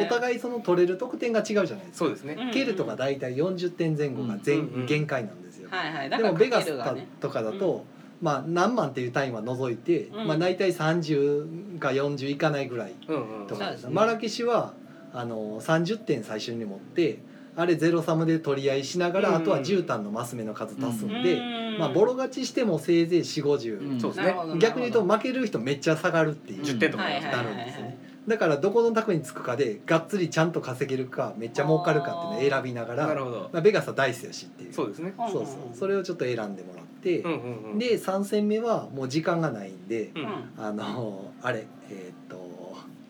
[0.00, 1.92] おお互いその取れる得点が違うじゃないですか。
[1.94, 2.36] そうですね。
[2.38, 4.86] うんケルトが大体40点前後が全、うんうん。
[4.86, 6.10] 限界なんですよ、はいはい。
[6.10, 7.84] だでもベガスかとかだと、
[8.20, 10.26] まあ、何万っていう単位は除いて、うん。
[10.28, 13.46] まあ、大体30か40いかないぐらいうんうん。
[13.46, 13.94] とかそうですね。
[13.94, 14.74] マラケシュは
[15.12, 17.20] あの30点最初に持って
[17.56, 19.34] あれゼロサムで取り合いしながら、うん。
[19.36, 21.40] あとは絨毯のマス目の数足すんで、う
[21.76, 21.78] ん。
[21.78, 24.34] まあ、ボロ勝ちしてもせいぜい4 5 0うんそうですね。
[24.58, 26.62] 逆に言うとな負ける人めっちゃ下がるっていう。
[26.62, 27.98] 10点とかはいはいなるんですよね
[28.28, 33.50] だからどこの卓につくかでがっつりちゃんと稼げるかめっちゃ儲かるかっていうのを選びながらなるほど。
[33.52, 34.72] まあ、ベガスはダイスやしっていう。
[34.72, 35.14] そうですね。
[35.18, 35.46] そうそう。
[35.74, 40.64] それをちょっと選んでもらって、うんうんうんで3戦目はもう時間がないんで、うん。
[40.64, 41.66] あのあれ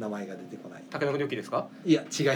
[0.01, 0.83] 名前が出てこない。
[0.91, 1.69] 竹の子ニョッキですか？
[1.85, 2.33] いや違いま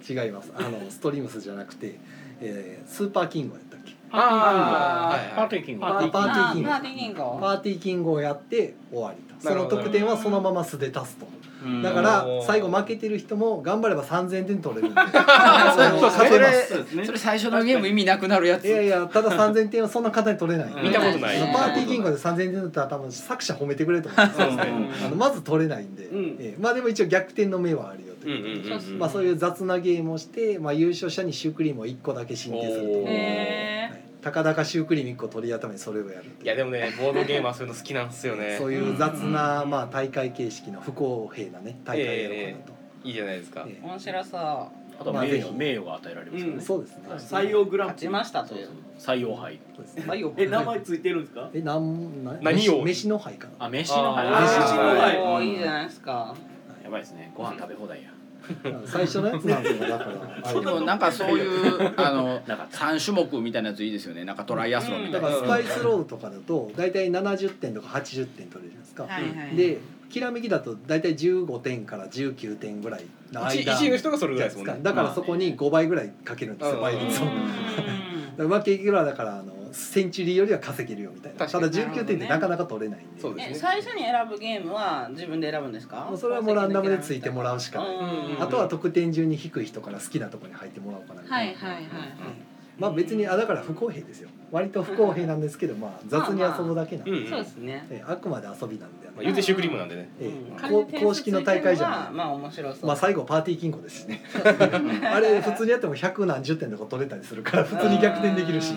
[0.00, 0.12] す。
[0.12, 0.50] 違います。
[0.56, 1.98] あのストリームスじゃなくて、
[2.40, 3.92] えースーパーキングやったっけ？
[4.10, 5.80] あパーティーキング。
[5.82, 6.68] パーティーキング。
[6.68, 7.18] パーティーキング。
[7.18, 9.22] パーティーキングをやって終わり。
[9.24, 11.26] とその得点はそのまま素で足すと。
[11.64, 11.82] うん。
[11.82, 15.00] だから最後負けてる人も頑張れば3000点取れるんで。
[15.00, 16.96] そ勝てます。
[16.96, 18.66] れそれ最初のゲーム意味なくなるやつ。
[18.66, 20.82] いやいやただ3000点はそんな簡単に取れない。
[20.82, 21.38] 見たことない。
[21.52, 26.36] パーティーキングで3000点だったら多分作者褒めてくれると思うんですまず取れないんで、うん。
[26.40, 26.60] ええ。
[26.60, 28.30] まあでも一応逆転の目はあるよとう。
[28.30, 28.32] ん。
[28.32, 28.80] いうことで、うん。
[28.80, 28.92] うん。
[28.92, 28.98] うん。
[28.98, 33.04] まあ、そういう雑なゲームをして、まあ、優勝者にシュークリームを1個だけ進呈すると。
[33.04, 38.56] はいたかだかシュークリーム1個取り頭にそれをやるといやでもねボードゲームはそういうの好きなんですよね。
[38.58, 42.72] そういう雑な、まあ、大会形式の不公平なね大会をやろうかなと、
[43.04, 43.64] いいじゃないですか。
[43.68, 44.40] え面白そう。
[45.00, 47.04] あとは名誉名誉が与えられますよえねそうですね。
[47.16, 48.12] 採用グラン勝ちプリ。
[48.12, 48.68] ましたという。
[48.98, 49.60] 採用杯。
[49.76, 50.04] そうですね。
[50.08, 51.48] はいよえ名前ついてるんですか？
[51.54, 52.82] えなんな何を？
[52.82, 53.66] 飯飯の杯かな。
[53.66, 54.26] あ飯の杯。
[54.28, 55.46] 飯の杯。
[55.48, 56.34] いいじゃないですか。
[56.82, 57.30] やばいですね。
[57.36, 58.10] ご飯食べ放題や
[58.86, 60.10] 最初のやつなんていうのはだか
[60.44, 60.60] ら。
[60.60, 64.24] でもなんかそういう あのなかった三種目みたいなやついいですよね。
[64.24, 69.78] なんかトライアスロンみたいなだからスパイスロードとかだと大体70点とか80点取れるじゃないですか、はいはいで
[70.08, 73.74] きらめきだと大体15点から19点ぐらいの間。
[73.74, 74.80] 一位の人がそれぐらいですもんね。
[74.82, 77.26] だからそこに5倍ぐらいかけるんですよ倍率を。
[77.28, 77.34] だか
[78.38, 81.38] らまあ結局はだからあのセンチュリーよりは稼げるよみたいな。
[81.38, 81.94] ただ確かに。
[81.94, 83.08] 19点ってなかなか取れないんで。
[83.18, 83.54] えそうですね。
[83.56, 86.06] 最初に選ぶゲームは自分で選ぶんですか？
[86.08, 87.96] もうそれはもうランダムでついてもらうしかない。
[87.96, 91.60] うんあとは得点順に低い人から好きなところに入ってもらおうかなみたいな。
[91.60, 91.84] はいはいはい。
[92.78, 97.28] まあ別にあだから不公平ですよ割と不公平なんですけどまあ雑に遊ぶだけなんで、うんうん。
[97.28, 97.86] そうですね。
[97.90, 100.08] えあくまで遊びなんで、まあ言うてシュークリームなんでね。
[100.20, 100.86] えうん。
[100.86, 102.14] こ公式の大会じゃない。
[102.14, 102.86] まあ面白そう。
[102.86, 104.22] まあ最後パーティー金庫ですしね。
[105.04, 108.74] あれ普通にやっても百何十点とか取れたりするから普通に逆転できるし。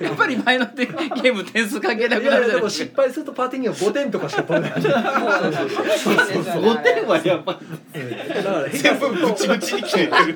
[0.00, 2.44] やっぱり前のゲーム点数関係ないくなる。
[2.46, 4.88] じゃないでも失敗するとパーティー金庫5点とかしか取れないんで。
[4.88, 7.60] 5点はやっぱ
[7.92, 10.34] ええだから全部ブチブチに切れてる。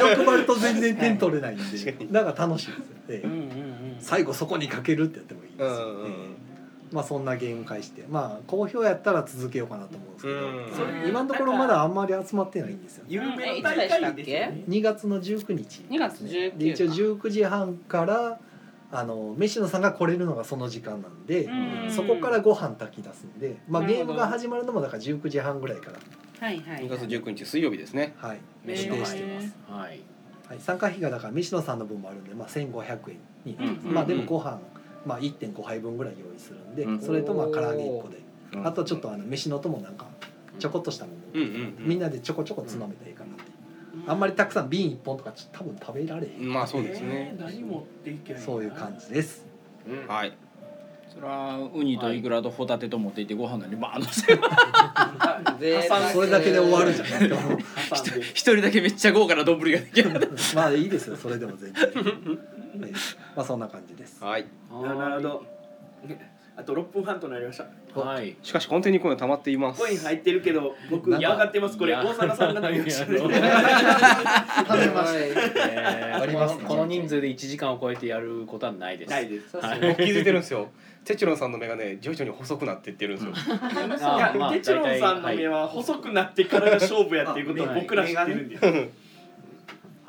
[0.00, 1.62] 欲張ると全然点取れないんで。
[2.10, 3.26] だから楽しいですよ、ええ。
[3.26, 6.10] うんうんうん最後そこにかけるってやってもいいですよ、うんうんうん。
[6.10, 6.14] え
[6.46, 6.50] え
[6.92, 11.08] まあそんなゲーム会してまあ好評やったら続けようかなと思うんですけど、うん。
[11.08, 13.04] 今のところまだあんまり集まってないんですよ。
[13.08, 14.64] 有え名な大会ですよけね。
[14.68, 18.40] 2月の19日2月19で一応19時半から
[18.92, 21.50] あの飯野さんが来れるのがその時間なんで、う
[21.86, 21.90] ん。
[21.90, 25.98] そこからご飯炊き出すんで、まあ、ゲームが始まるのもだから19時半ぐらいから、
[26.40, 28.14] はいはい2月19日水曜日ですね。
[28.16, 29.16] はい、予定してます、
[29.68, 30.00] はい。
[30.48, 34.60] はい、参加費がだから飯野さんの分もあるんで、まあ、1500円に、うんまあでもご飯、
[35.06, 37.00] まあ、1.5杯分ぐらい用意するんで、うん。
[37.00, 38.20] それとまあ唐揚げ1個で、う
[38.58, 40.06] んあとちょっとあの飯のともなんか
[40.58, 41.88] ちょこっとしたもの、うんうんうん。
[41.88, 43.44] みんなでちょこちょこつまめたらいいかなって、
[44.08, 47.34] あんまりたくさん瓶1本とかちょっと多分食べられへん、まあそうですね。
[47.34, 49.46] えー何持っていけないそういう感じです。
[50.08, 50.32] はい
[51.12, 54.38] それはウニとイクラとホタテと持っていってご飯のにバーンとして
[55.58, 57.08] 贅沢 それだけで終わるじゃん。
[57.28, 57.34] で
[58.32, 60.10] 一人だけめっちゃ豪華な丼ができる
[60.54, 61.92] まあいいですよそれでも全然、え
[62.86, 62.92] え
[63.36, 64.22] まあそんな感じです。
[64.22, 64.46] はい。
[64.70, 65.46] なるほど
[66.60, 67.98] あと6分半となりました。
[67.98, 68.36] はい。
[68.42, 69.80] しかしコンテにコイン溜まっています。
[69.80, 71.94] コイン入ってるけど僕分なんかかってますこれ。
[71.94, 73.18] いや大阪さんが何をしてる？
[73.18, 73.54] 食べまし
[74.68, 75.32] たえ。
[76.18, 76.64] ーありますね。
[76.68, 79.10] この人数で1時間を超えてやることはないです。
[79.10, 79.56] ないです。
[79.56, 79.80] はい。
[79.80, 80.68] 僕気づいてるんですよ。
[81.04, 83.56] テチロンさんの目がね徐々に細くなっていってるんですよ。
[83.56, 89.10] あいーまあやテチロンさんの目は細くなってからが勝負やっていうことを僕ら知ってるんです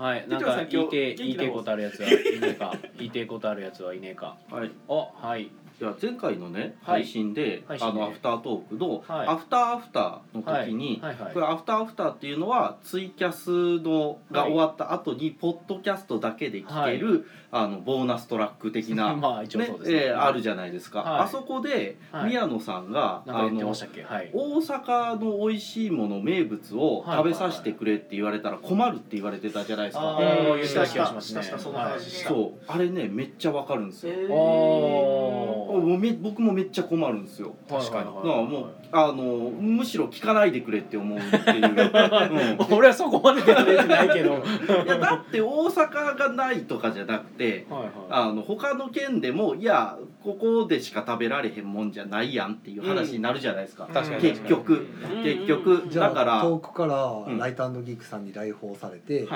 [0.01, 2.75] はい、なんか言いて元気な方言いてえことあるやつはいねえか。
[2.97, 4.35] 言 いてえことあるやつはいねえか。
[4.49, 4.71] はい。
[4.87, 5.51] おはい
[5.81, 7.01] いや前回のねはい。
[7.01, 7.99] 配信で、配信で。
[7.99, 9.27] あのアフタートークの、はい。
[9.27, 11.15] アフターアフターの時に、はい。
[11.15, 11.23] はい。
[11.23, 19.97] はいこれアフターアフターっていうのはツイキャスのが終わった後にポッドキャストだけで聞ける、あのボーナストラック的な、 まあ一応そうですね。
[20.05, 21.21] えーあるじゃないですか、はい。
[21.23, 22.29] あそこではい。
[22.29, 24.03] 宮野さんが、なんか言ってましたっけ？
[24.03, 24.29] はい。
[24.33, 30.85] 大阪の美味しいもの名物を食べさせてくれって言われたら困るって言われてたじゃないですか、あー言ってた。
[30.85, 32.29] 気がしますねしたしたその話した。
[32.29, 32.61] そう。
[32.67, 37.53] あれねめっちゃわかるんですよ、おもうめ僕もめっちゃ困るんですよ。
[37.69, 38.05] 確かに。
[38.05, 41.65] だからもうあのむしろ聞かないでくれって思うっていう、
[42.69, 42.77] うん。
[42.77, 44.43] 俺はそこまで出てないけど。
[44.85, 47.91] いやだって大阪がないとかじゃなくてはいはい。
[48.09, 54.87] あの他の県でもいやここでしか食べられへんもんじゃないやんっていう話になるじゃないですか、確かに結局。
[55.23, 55.83] 結局。
[55.89, 56.39] じゃだから。
[56.39, 57.37] あ遠くからうん。
[57.37, 59.27] ライトギークさんに来訪されて、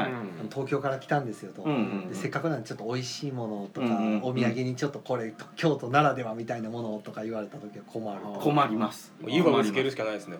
[0.49, 9.13] 東京から来たんですよと、うんうんでせっかくなんでちょっと美味しいものとか、うんうんお土産にちょっとこれ京都ならではみたいなものとか言われた時は困ると困ります
[9.51, 10.37] もう湯葉ぶつけるしかないですね。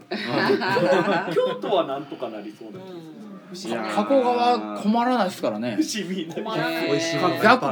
[1.34, 5.78] 京都はなんとかなりそうなんですいや加古川困らないですからね。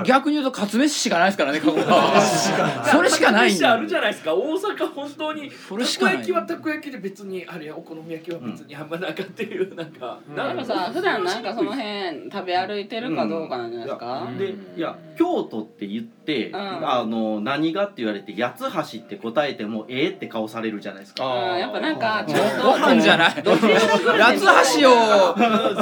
[0.05, 2.21] 逆に言うとカツ飯しかないですからね加古川。
[2.21, 4.35] それしかないんあるじゃないですか。
[4.35, 16.55] 大阪本当にたこ焼きはたこ焼きで別にあれお好み焼きは別にあんまなんかっていうなんか、でもさ普段なんかその辺食べ歩いてるかどうかなんじゃないですか、でいや京都って言って、ん。
[16.55, 23.31] あの何がって言われて八つ橋って答えてもええって顔されるじゃないですかうんやっぱなんかちょっとご飯じゃない。
[23.31, 25.33] 八つ橋を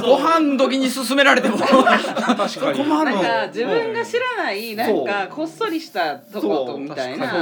[0.02, 1.58] ご飯時に勧められても。
[1.58, 2.78] 確かに。
[2.78, 7.34] 困るなんか自分が知らないなんかこっそりしたとことみたいな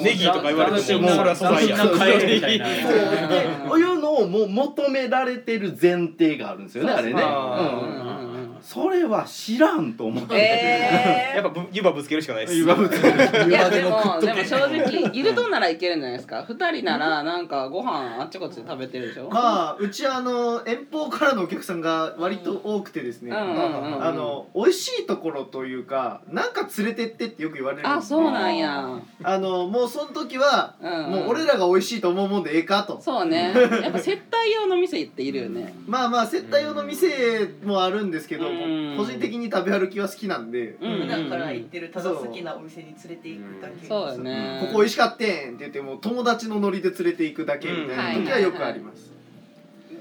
[0.00, 2.92] ネギとか言われてもそれは素材や斬新なカエルみたいなそう。
[3.28, 8.19] でこういうのをもう求められてる前提があるんですよねあれね、うん
[8.62, 12.58] それは知らんと思って、え やっぱぶ湯葉ぶつけるしかないです。
[12.58, 13.14] 湯葉ぶつける。
[13.18, 16.44] ー、いやでもでも正直ギルドならいけるんじゃないですか。
[16.46, 19.28] 二人ならなんかご飯あっちこっちで食べてるでしょ？
[19.30, 27.88] まあうちあの遠方からのお客さんが割と多くてですね、うんうんうんあの美味しいところというかなんか連れてってってよく言われるんで。
[27.88, 28.88] すあそうなんや。
[29.22, 30.90] あのもうその時は、うん。
[31.10, 33.00] もう俺らが美味しいと思うもんでええかと。
[33.00, 33.52] そうね。
[33.82, 35.74] やっぱ接待用の店っているよね。
[35.86, 38.96] まあまあ接待用の店もあるんですけど、うん。
[38.96, 44.58] 個人的に食べ歩きは好きなんで、うん普段から行ってるただ好きなお店に連れて行くだけそうだね。
[44.60, 48.24] ここ美味しかってんって言っても友達のノリで連れて行くだけみたいな。
[48.24, 49.12] 時はよくあります、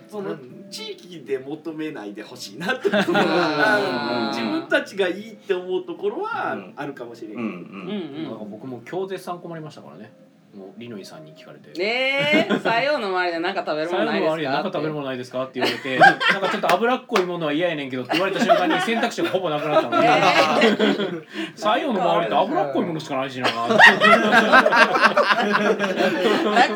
[0.09, 0.35] その
[0.69, 6.73] 地域で求めないでほしいなって自分たちがいいって思うところはうん。
[6.75, 8.23] あるかもしれない、うんうんうん。
[8.23, 10.11] なんか僕も今日絶賛困りましたからね
[10.55, 11.79] もうリノイさんに聞かれて。
[11.79, 14.25] ねえ西洋の周りで何か食べるものないですか？
[14.25, 15.43] 最後のあれなんか食べるものないですか？
[15.43, 15.99] って言われて。
[15.99, 20.07] なんかちょっと脂っこいものは嫌やねんけどって言われた瞬間に選択肢がほぼなくなったので。
[21.55, 23.47] 最後 の周りって脂っこいものしかないしな。
[23.47, 23.77] 中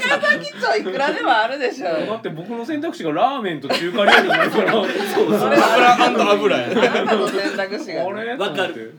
[0.01, 4.71] 崎町いくらでもあるでしょだって僕の選択肢がラーメンと中華料理になるから。
[5.13, 6.73] そうそれ油油やあ
[7.05, 8.97] なたの選択肢があれわかる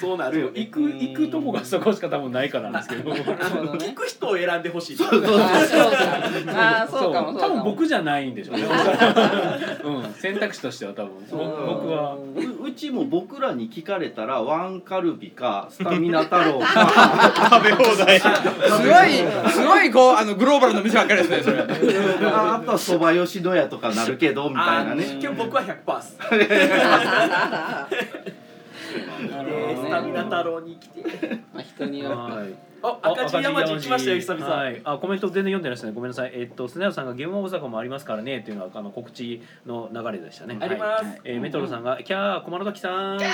[0.00, 3.10] そうなるよ行く行くとこがそこしか多分ないからなんですけど。
[3.14, 4.96] 聞く人を選んでほしい。
[4.96, 5.28] あそうか
[6.48, 7.48] あそうかもそうかも。
[7.48, 8.64] 多分僕じゃないんでしょうね。
[9.84, 10.12] うん。
[10.14, 11.12] 選択肢としては多分。
[11.30, 12.16] ぼ僕は。
[12.16, 16.66] ううちも僕らに聞かれたらワンカルビかスタミナ太郎か。
[17.52, 18.20] 食べ放題。
[18.20, 21.58] すごいすごいこうあのグローバルの店ばっかりですねそれ。
[22.28, 25.18] ああとはそば吉野家とかなるけどみたいなね。
[25.20, 26.18] 今日僕は100%っす
[28.92, 31.02] えースタミナ太郎に来て。
[31.52, 32.16] まあ人によって。
[32.16, 32.54] はい。
[32.84, 35.92] あ赤字山地行きましたよ久々、はい、あコメント全然読んでないですね。
[35.92, 36.32] ごめんなさい。
[36.34, 40.58] えっとスネアさんがゲーム大阪もありますからねっていうのはあの告知の流れでしたね。
[40.60, 41.04] あります。
[41.04, 41.20] はい。
[41.24, 43.18] えーメトロさんがキャー小丸時さん。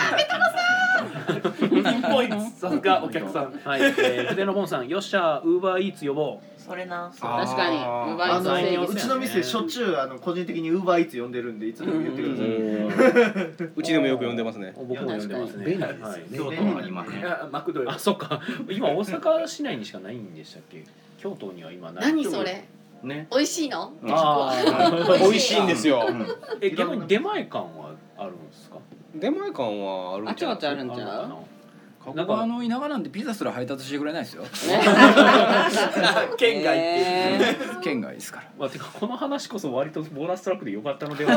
[1.59, 2.41] ピンポイント。
[2.41, 3.53] さすがお客さん。
[3.65, 7.11] はい、えー、筆のボンさんよっしゃウーバーイーツ呼ぼうそれな。
[7.21, 7.79] 確かに。
[7.79, 14.73] うまいあの正義うちの店しょっちゅうあの個人的にウーバーイーツ呼んでるんでいつでも言ってください、うちでもよく呼んでますね。
[14.77, 15.64] 僕も読んでますね。
[15.64, 16.23] 便利ですよねはい。
[16.33, 18.41] 京都はありませんいやマクドよあそっか。
[18.71, 20.85] 今大阪市内にしかないんでしたっけ？
[21.18, 22.05] 京都には今ない。
[22.05, 22.64] 何それ？
[23.03, 23.27] ね。
[23.33, 23.93] 美味しいの？
[24.05, 24.55] あ
[25.18, 26.09] 美味しいんですよ。
[26.61, 28.77] え逆に出前館はあるんですか？
[29.16, 30.53] 出前館はあるんちゃう？
[30.53, 31.33] あちこちあるんちゃう？
[32.03, 34.43] 加古川の田舎なんてピザすら配達してくれないですよ。
[36.39, 36.79] 県外。
[36.79, 38.47] っていう県外ですから。
[38.59, 41.33] まあ、てかこの話こそ割とボーナストラックでよかったのでは。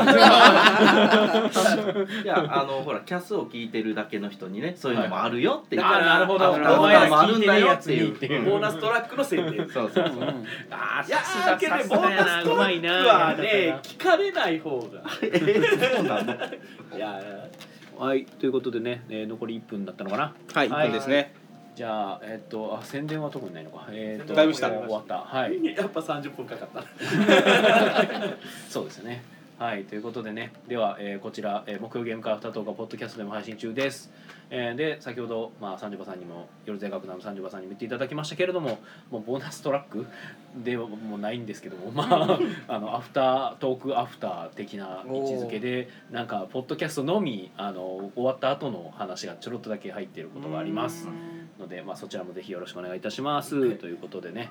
[2.24, 6.54] いやあのほらキャスを聞いてるだけの人にねそういうのもあるよっていう、あなるほど。
[6.54, 8.50] あのお前らもあるんだよって聞いいうてねえやつにっていう。
[8.50, 10.34] ボーナストラックの宣伝そうそうそう。
[10.70, 15.02] あーいやーけどボーナストラックなはね聞かれない方が。
[15.94, 16.32] そうなの。
[16.96, 17.20] いや
[17.98, 20.34] はいということでね、えー残り1分だったのかな？
[20.52, 21.34] はい、一分ですね。
[21.76, 23.86] じゃあえっとあ宣伝は特にないのか？
[23.90, 24.70] えっとだいぶした。
[24.70, 25.18] 終わった。
[25.18, 25.52] はい。
[25.60, 26.84] ー やっぱ30分かかった。
[28.70, 29.22] そうですね。
[29.58, 30.52] はいということでね。
[30.68, 34.10] では、えーこちら、えー木曜ゲームカフタートークはポッドキャストでも配信中です。
[34.50, 38.78] えーで先ほど、まあ、三条場さんにも夜勢楽団の三条場さんにも言っていただきましたけれども
[39.10, 40.06] もうボーナストラック
[40.62, 42.38] ではもうないんですけどもまあ
[42.68, 51.08] あのアフタートークアフター的な位置づけでなんかポッドキャストのみあの終わった後の話がちょろっとだけ入っていることがあります。
[51.58, 54.50] ので、まあ、そちらもぜひよろしくお願いいたします、ということでね、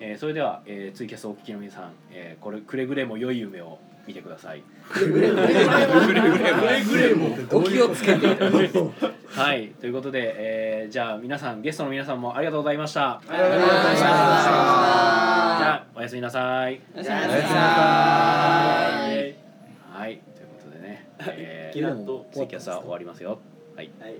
[0.00, 4.62] えーそれでは、えーツイキャスお聞きの皆さん、えーこれくれぐれも良い夢を見てください。
[4.90, 6.20] くれぐれもくれ
[6.84, 7.44] ぐれもって
[9.28, 13.12] はい、ということで、えーじゃあ皆さんゲストの皆さんもありがとうございました。
[13.12, 13.94] ありがとうございました。
[13.96, 16.80] じゃあおやすみなさい。
[16.94, 17.38] おやすみなさ
[19.12, 19.36] い。
[19.90, 23.38] はい、ということでね、えキラッとツイキャスは終わりますよ。
[23.76, 24.14] はい、はい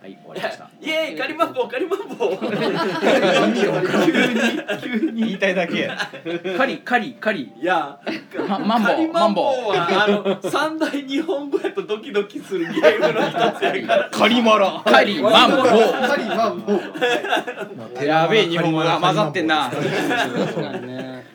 [0.00, 0.70] はい、終わりました。
[0.80, 2.38] イエーイカリマンボウカリマンボウ。
[5.14, 5.98] 言いたいだけや。
[6.56, 7.52] カリカリカリ。
[7.60, 7.98] いや
[8.48, 10.08] まマンボウカリマンボウマンはあ
[10.44, 14.10] の三大日本語やとドキドキするゲームの一つやから。
[14.10, 14.82] カリマラ。
[14.84, 15.64] カリマンボウ。
[15.64, 18.04] カリマンボウ。
[18.06, 19.68] やべえ日本語が混ざってんな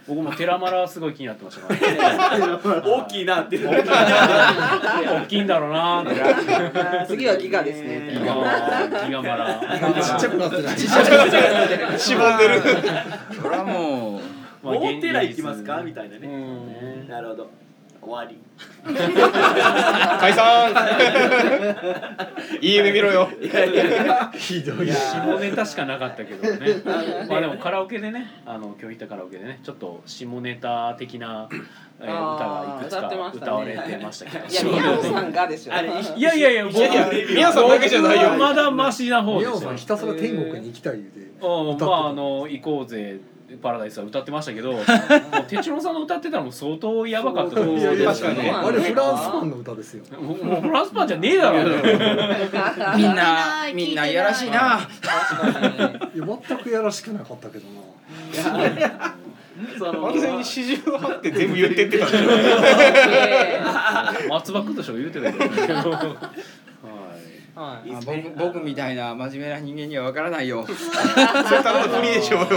[0.07, 2.81] 僕もテラマラはすごい気になってましたからね。
[2.85, 6.03] 大きいなって 大きいんだろうな。
[6.03, 7.07] ーって。
[7.07, 8.09] 次はギガですね。
[8.11, 8.35] ギガ。
[9.21, 9.59] マラ。
[10.01, 10.75] ちっちゃくなってない。
[10.75, 11.99] ちっちゃくなってない。
[11.99, 12.61] しぼんでる。
[13.41, 14.65] それはもう。
[14.65, 15.81] まあ大寺行きますか？
[15.83, 16.27] みたいなね。
[16.27, 17.07] うん。
[17.07, 17.49] なるほど
[18.03, 18.37] 終わり
[20.19, 20.71] 解散。
[22.61, 23.29] いい夢見ろよ。
[24.35, 26.81] ひどい下ネタしかなかったけどね。
[27.29, 31.47] まあでもカラオケでね、あの今日行ったカラオケでね、ちょっと下ネタ的な、
[32.01, 34.45] えー、歌がいくつか歌われてましたけど。
[34.47, 39.77] いや宮尾さんがですよあれいやいやいや、僕いやいや宮尾さんだけじゃないよまだマシな方でしたよ宮尾さん。
[39.77, 43.19] ひたすら天国に行きたい言うてうん、歌ってたまああの行こうぜ
[43.61, 44.83] パラダイスは歌ってましたけど、 もう
[45.47, 51.59] 哲郎さんの歌ってたのも相当やばかったと思うんですよ確かにあれフランスパンの歌ですよもうフランスパンじゃねえだろ。
[52.97, 53.37] みんな
[53.73, 54.79] みんないやらしいな
[56.13, 57.81] いや全くやらしくなかったけどな
[59.79, 62.17] 完全に四十八って全部言ってってたでしょ。
[64.29, 65.37] 松葉君としては言うてたけ
[65.67, 65.91] ど。
[65.91, 65.99] は
[67.12, 67.12] い。
[67.55, 67.91] はい。
[67.93, 70.65] あ僕僕みたいな真面目な人間にはわからないよ。
[70.65, 70.77] それ
[71.63, 72.37] ただのフリーでしょ。
[72.37, 72.47] うよ。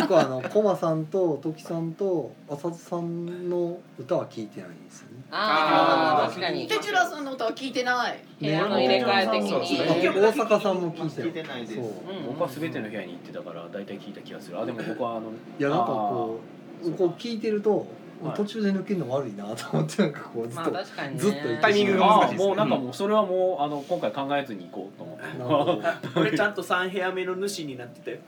[0.00, 5.24] 僕はあのコマさんとトキさんと浅津さんの歌は聞いてないんですよね。
[5.30, 6.68] ああ確かに。
[6.68, 8.18] 哲郎さんの歌は聞いてない。
[8.40, 9.80] 部屋の入れ替え的に。
[9.80, 11.62] あ大阪さんも聞いて聞いてない。
[11.62, 11.84] ですそう。
[12.28, 14.60] 僕は全ての部屋に行ってたから大体聞いた気がする。
[14.60, 15.22] あでも僕はあの
[15.58, 16.40] いやなんかこ
[16.84, 17.86] うこう聞いてるとはい
[18.32, 21.20] 途中で抜けるの悪いなと思ってなんかこうずっまあと確かにね。
[21.20, 22.46] ずっとタイミングがあ難しいですね。
[22.46, 26.08] もうなんかもうそれはもうあの今回考えずに行こうと思って。
[26.08, 28.18] これちゃんと三部屋目の主になってたよ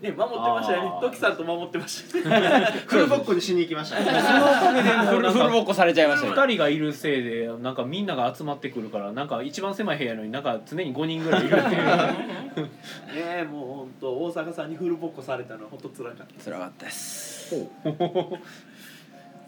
[0.00, 2.66] ね守ってましたよねトキさんと守ってましたね。
[2.86, 12.62] フルボッコにしに行きましたそのおかげでフルなんかフルボッコされちゃいましたよ二人がいるせいでなんかみんなが集まってくるからなんか一番狭い部屋のになんか常に5人ぐらいいるっていう。
[12.64, 12.70] ね
[13.16, 16.44] えもう本当大阪さんにフルボッコされたのは本当辛かった。
[16.44, 17.54] 辛かったです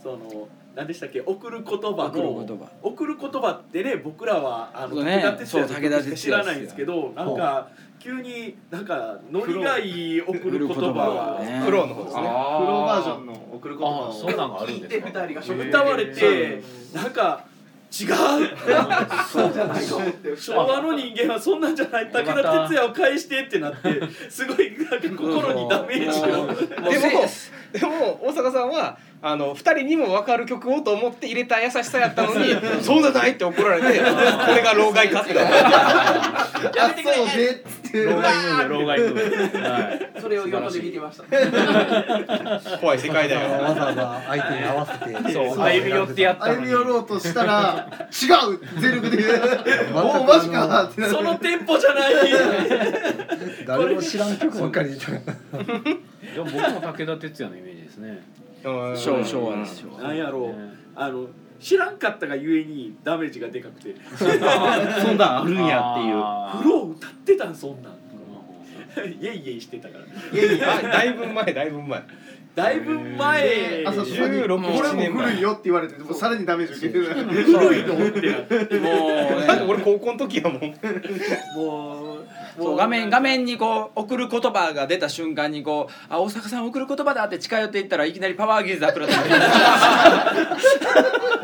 [0.02, 1.20] その何でしたっけ？
[1.20, 2.70] 送る言葉の送る言葉。
[2.82, 5.22] 送る言葉ってね僕らはあの、そうね。
[5.22, 7.68] 武田鉄矢知らないんですけどなんか
[8.00, 11.60] 急になんかノリがいい送る言葉をね。
[11.64, 12.22] フローの方ですね。
[12.22, 13.94] フローバージョンの送る言葉。
[13.94, 15.06] をああそんなんがあるんですか？
[15.06, 16.62] 聞いて二人が食歌われて
[16.94, 17.44] なんか
[17.92, 18.08] 違う
[19.30, 24.00] そうじゃない昭和の人間はそんなんじゃない武田鉄矢を返してってなって
[24.30, 25.08] すごいなんか。
[25.10, 26.24] 心にダメージを
[26.90, 27.28] でも
[27.72, 34.04] でも大阪さんはあの二人にも分かる曲をと思って入れた優しさやったのに そうじゃないって怒られて こ
[34.52, 35.32] れが老害かって。
[35.32, 37.02] なったやめて。
[37.02, 37.54] くれそうねっ
[37.84, 40.20] つって老害老害はい。
[40.20, 41.24] それを横で見てました。
[42.78, 43.62] 怖い世界だよ。
[43.62, 45.32] わざわざ相手に合わせて。
[45.32, 46.58] そう歩み寄ってやったのに。
[46.58, 49.24] 歩み寄ろうとしたら違う全力で。
[49.94, 52.12] おおマジかってなってそのテンポじゃない。
[53.66, 54.98] 誰も知らん曲ばっかり
[56.22, 58.22] 言ってでも僕も武田鉄矢のイメージですね。
[58.64, 58.96] うん。
[58.96, 59.98] 昭昭和ですよ。
[59.98, 60.48] なんやろう。
[60.48, 60.54] ね。
[60.94, 61.26] あの
[61.60, 63.94] 知らんかったがゆえにダメージがでかくて。
[64.16, 66.62] そんなんあるんやっていう。
[66.62, 67.92] 風呂歌ってたんそんなん。
[69.20, 70.40] イエイイエイしてたから。
[70.40, 72.02] いやいやだいぶ前だいぶ前。
[72.54, 73.84] だいぶ前。
[73.86, 76.14] あそうそう16これ7年も古い前よって言われてもう。
[76.14, 77.04] さらにダメージ受けてる
[77.44, 78.90] 古いのって も
[79.38, 79.46] う。
[79.46, 80.62] だって俺高校の時やもん。
[81.56, 82.21] もう
[82.56, 89.14] そう画面画面にこう送る言葉が出た瞬間にこう「あ大阪さん送る言葉だ」って近寄っていったらいきなりパワーゲーザー食らって。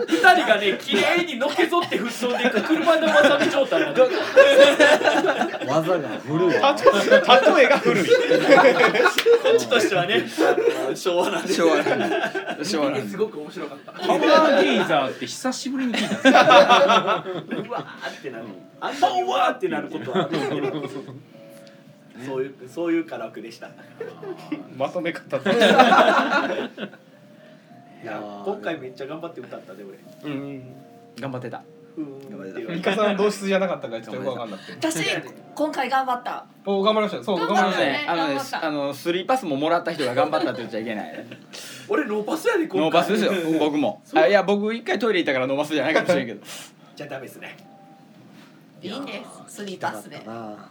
[0.08, 4.08] 二人がね綺麗にのけぞって吹っ飛んでいく車のわさび状態になってる
[5.66, 6.60] 技が古い例え
[7.68, 8.04] が古い。
[8.06, 8.14] こ
[9.54, 10.24] っちとしてはね。
[10.94, 11.52] 昭和なんで。
[11.52, 13.92] 昭和なん昭和なんすごく面白かった。
[13.92, 18.44] パワーゲイザーって久しぶりに聞いたんですようわーってなる
[18.80, 18.94] あん
[19.24, 20.88] うわーってなることはあるけど
[22.26, 23.70] そういうそういうカラオケでした。
[24.76, 25.36] まとめ方。
[28.02, 29.98] いや今回めっちゃ頑張って歌ったで俺。
[30.32, 30.74] うん
[31.20, 31.62] 頑張ってた。
[31.96, 34.72] うーんって言われてイカさん同室じゃなかったからちょっとよくわかんなくて。
[34.90, 35.04] 私
[35.54, 36.46] 今回頑張った。
[36.64, 37.24] お頑張りました。
[37.24, 38.06] そう頑張りましたね。
[38.08, 41.26] あのねあのスリーパスももらった人が頑張ったって言っちゃいけない。
[41.88, 42.80] 俺ノーパスやで今回。
[42.80, 43.32] ノーパスですよ。
[43.58, 44.02] 僕も。
[44.14, 46.44] あいや僕一回トイレ行ったからノーパスじゃないかもしれんけど。
[46.96, 47.56] じゃあダメですね。
[48.80, 50.18] いいんですスリーパスで。
[50.24, 50.68] な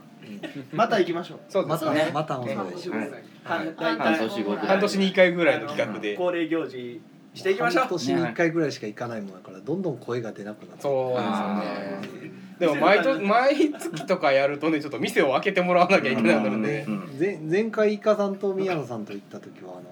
[0.74, 1.40] また行きましょう。
[1.50, 2.12] そうですまたね。
[2.14, 3.12] またお願いします。
[3.44, 3.74] はい。
[3.76, 4.68] 半半年後ぐらい。
[4.68, 6.16] 半年に1回ぐらいの企画で。
[6.16, 7.02] 恒例行事
[7.34, 7.84] していきましょう。
[7.84, 10.82] 半年に1回ぐらいしか行かないもんだからどんどん声が出なくなって。
[10.82, 12.38] そうですよね。
[12.60, 16.86] でも毎年毎月とかやるとねちょっと店を開けてもらわなきゃいけなくなるんで。
[16.88, 17.18] うん。
[17.20, 19.84] 前前回イカさんと宮野さんと行った時はあの、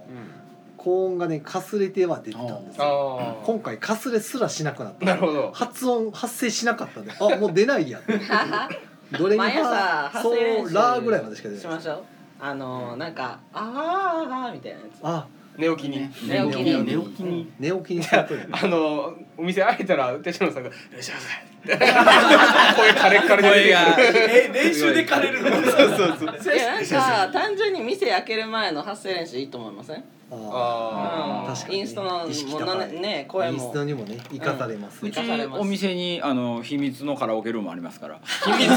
[0.78, 3.20] 高音がねかすれては出てたんですよ。
[3.22, 5.06] あ今回かすれすらしなくなっあた。
[5.06, 5.52] なるほど。
[5.54, 8.02] 発音発生しなかったんであもう出ないや
[9.08, 12.04] ってどれに毎朝そ発声練習うラーぐらいまでしか出ないしましょう。
[12.40, 15.00] あのなんか「あーあー」みたいなやつ。
[15.04, 15.28] あ。
[15.58, 16.00] 寝起きに。
[16.28, 16.84] 寝起きに。
[16.84, 17.52] 寝起きに。
[17.60, 18.04] 寝起きに。
[18.04, 21.56] するといいあのお店開いたら手品さんが「いらっしゃいませ」
[22.76, 24.36] 声カレッカレで出てくる。
[24.36, 25.50] え練習で枯れるの？
[25.50, 26.56] そうそうそう。
[26.56, 30.04] いやなんか単純に店開ける前の発声練習いいと思いません？
[30.32, 31.80] ああ確かにね。
[31.80, 32.92] インストのもう高ない。
[32.94, 33.54] ね声も。
[33.54, 35.04] インストにもね生かされます。
[35.04, 35.20] ねうち
[35.60, 38.20] お店にあの秘密のカラオケルームありますから。
[38.46, 38.76] 秘密の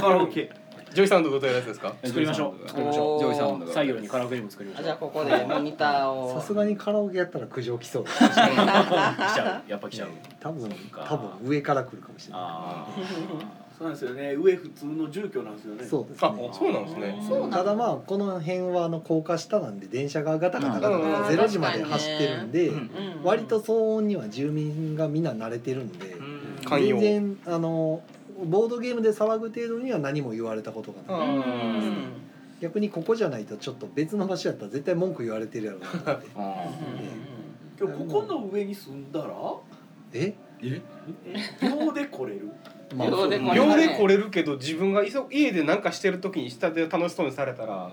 [0.00, 0.50] カラオケ。
[0.94, 1.92] ジョイサウンドとどうやつですか？
[2.02, 2.68] 作りましょう。
[2.68, 3.20] 作りましょおー。
[3.20, 4.82] ジョイサウンドう作業にカラオケにも作りましょう。
[4.82, 6.32] あじゃあここでモニターを。
[6.40, 8.04] さすがにカラオケやったら苦情来そう。
[8.04, 9.70] だ来ちゃう。
[9.70, 10.08] やっぱ来ちゃう。
[10.40, 12.42] 多分多分上から来るかもしれない。
[12.42, 12.86] あ
[13.76, 14.34] そうなんですよね。
[14.34, 15.84] 上普通の住居なんですよね。
[15.84, 16.50] あそうですね。
[16.58, 16.98] そうなんです。
[16.98, 21.12] ねただまあこの辺はあの高架下なんで電車がガタガタガタうん。
[21.12, 22.90] ガタゼロ時まで走ってるんでうん。
[23.22, 26.16] 割と騒音には住民がみんな慣れてるんで
[26.64, 27.00] 寛容。
[27.00, 28.02] 全然あの
[28.44, 31.28] ボードゲームで騒ぐ程度には何も言われたことがない。
[32.60, 36.26] 逆にここじゃないとちょっと別の場所やったら絶対文句言われてるやろうなって。
[37.78, 39.34] 今日ここの上に住んだら？
[40.14, 40.32] え？
[41.62, 42.50] 秒で来れる？
[42.96, 43.54] まあ秒で来れる。
[43.54, 47.90] 秒で来れるけど自分がいそ家で何かしてる時に下で楽しそうにされたら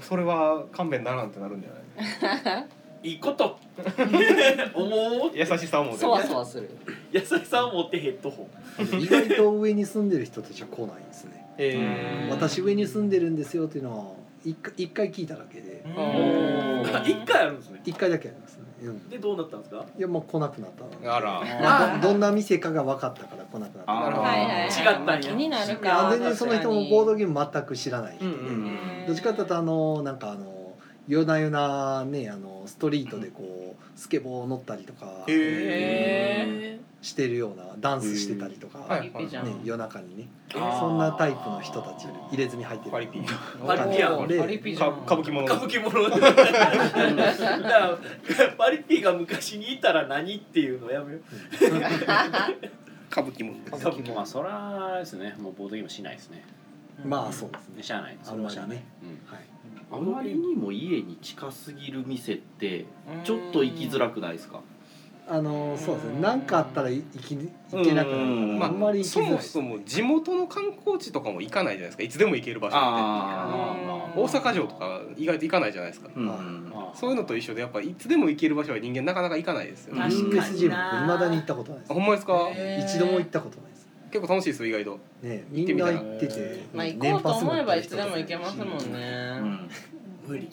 [0.00, 1.70] それは勘弁ならんってなるんじゃ
[2.42, 2.68] ない？
[3.04, 3.58] いいこと。
[4.74, 5.30] 思う？
[5.34, 6.70] 優しさを持ってそわそわする。
[7.10, 8.48] 優しさを持ってヘッドホ
[8.78, 9.00] ン。
[9.00, 11.44] 意外と上に住んでる人たちは来ないんですね。
[11.58, 14.04] え私上に住んでるんですよっていうのは
[14.44, 15.84] 一回一回聞いただけで。
[15.86, 17.80] あ一回あるんですね。
[17.84, 19.84] 一回だけありますね、うん、でどうなったんですか？
[19.96, 20.70] いやもう来なくなっ
[21.02, 21.16] た。
[21.16, 21.40] あら。
[21.60, 23.94] まあどどんな店かが分かったから来なくなった。
[23.94, 25.20] なるほどはいはいはい違ったんや。
[25.20, 30.61] 気になるか全然その人もボードゲーム全く知らない人で、うんどっちかっていうとあのなんかあの
[31.08, 39.12] 夜な夜なねあのストリートでこうスケボー乗ったりとかへへしてるようなダンスしてたりとか、はいね、
[39.64, 40.28] 夜中にね。
[40.52, 43.20] そんなタイプの人たち入れ墨入ってるパリピ
[43.66, 44.38] パリピやんで。
[44.38, 44.92] パリピじゃん。
[45.04, 46.30] か歌舞伎者歌舞伎者だ
[47.68, 47.98] から
[48.56, 51.22] パリピが昔にいたら何っていうのやめよう。
[53.10, 55.34] 歌舞伎者あさっきもまあそらですね。
[55.40, 56.44] もうボードゲームしないですね。
[57.04, 57.82] まあそうですね。
[57.82, 58.18] しゃあない。
[58.22, 59.08] それはしゃあない、うん。
[59.26, 59.51] はい
[59.92, 62.86] あまりにも家に近すぎる店って
[63.24, 64.60] ちょっと行きづらくないですか？
[65.28, 66.20] あのそうですね。
[66.20, 72.02] 何かあったら行き行けなくなるから、まああんまりそもそも地元の観光地とかも行かないじゃないですか。
[72.02, 72.84] いつでも行ける場所って。
[72.84, 76.10] あ大阪城とか意外と行かないじゃないですか、
[76.94, 81.92] そういうのと一緒でやっぱいつでも行ける場所は人間なかなか行かないですよね、USJ もいまだに行ったことないです。
[81.94, 82.50] ほんまですか？
[82.84, 83.71] 一度も行ったことない
[84.12, 85.00] 結構楽しいですよ意外と。
[85.22, 85.92] ね行ってみたら。
[85.92, 89.38] みんな行っててまあ行こうと思えばいつでも行けますもんね。
[89.40, 89.70] うん。
[90.26, 90.50] 無理。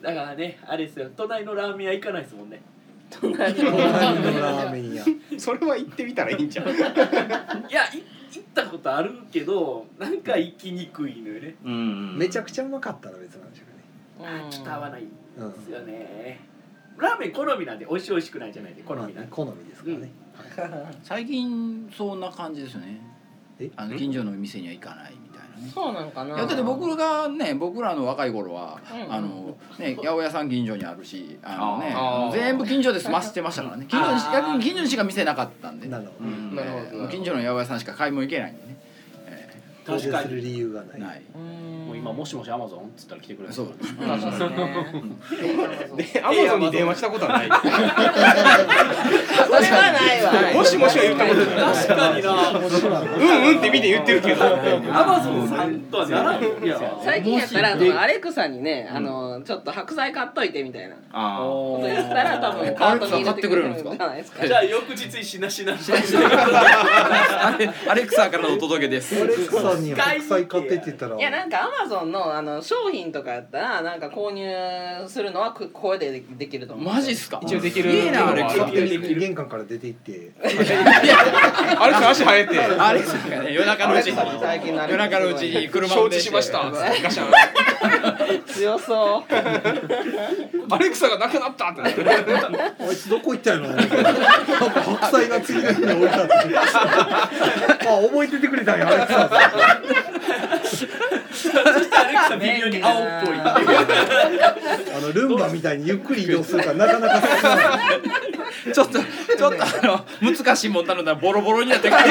[0.00, 1.10] だからねあれですよ。
[1.16, 2.62] 隣のラーメン屋行かないですもんね。
[3.10, 5.04] 隣のラーメン屋。
[5.38, 8.02] それは行ってみたらいいんじゃん いやい
[8.32, 11.56] 行ったことあるけどなんか行きにくいのよね。
[11.64, 13.62] うんめちゃくちゃうまかったら別なんでしょ
[14.22, 15.08] うあちょっと合わないで
[15.64, 16.40] すよね。
[16.98, 19.26] ラーメン好みなんで美味しい美味しくないじゃないで好みなんで。
[19.30, 20.10] 好みですからね、
[21.02, 23.00] 最近そんな感じですよね。
[23.58, 23.70] え？
[23.76, 25.70] あの近所の店には行かないみたいなね。
[25.74, 26.36] そうなんかな。
[26.36, 29.12] いやだって僕がね僕らの若い頃は、うん。
[29.12, 32.32] あのね八百屋さん近所にあるしあのねあー。
[32.32, 33.86] 全部近所で済ませてましたからね。
[33.88, 34.32] 近所にあー。
[34.32, 35.88] 逆に近所にしか店なかったんで。
[35.88, 36.30] なるほど。
[36.30, 36.54] うん。
[36.54, 36.84] なるほど。
[36.86, 38.75] えーもう近所の八百屋さんしか買い物行けないんでね、え
[39.86, 40.24] 登確かに。
[40.24, 40.88] 場する理由がない。
[40.98, 41.22] ーない。
[41.86, 44.10] もう今もしもしアマゾンっつったら来てくれるそう確かに
[45.96, 47.48] ねでアマゾンに電話したことはない。
[47.48, 47.58] それ
[49.70, 50.32] はないわ。
[50.54, 51.56] もしもしは言ったことない。
[51.56, 52.50] 確かにな。
[52.50, 52.56] うん
[53.50, 54.44] うんって見て言ってるけど。
[54.44, 54.48] ア
[55.06, 56.40] マゾンさんとはならん。
[57.04, 60.96] 最近やったらあのアレクサにねあのちょっと白菜買っといてみたいな。
[61.12, 64.44] あこと言ったら多分カートに入れてくれるんじゃないですか。
[64.46, 69.22] じゃあ翌日にしなしな あれアレクサからのお届けです。
[69.22, 71.16] アレクサに白菜買ってって言ったら。
[71.16, 74.44] いやなんかアマゾンのあの商品とかやったらなんか購入
[75.08, 76.94] するのはこ声でできると思う。
[76.94, 77.40] マジっすか？
[77.42, 77.90] 一応できる。
[77.90, 78.28] いいな。
[78.28, 80.32] アレクサできるできる玄関から出て行って。
[80.42, 82.58] あれか足生えて。
[82.58, 83.52] アレクサがね。
[83.52, 84.18] 夜中のうちに。
[84.88, 86.70] 夜中のうちに車承運転知しました。
[86.70, 87.30] ガシャン
[88.46, 89.34] 強そう。
[90.70, 91.82] アレクサがなくなったって。
[91.82, 93.84] なってあいつどこ行ったんやろな。
[93.84, 96.34] んか白菜が次の日に置いてあって。
[96.58, 99.28] あ覚えててくれたんやアレクサ
[100.66, 107.62] そしてアレクサ微妙に青っぽいっいあのルンバみたいにゆっくり移動するからなかなか進まな
[107.94, 109.66] いちょっとちょっとあ
[110.22, 112.02] の難しいもん頼んだらボロボロになってくる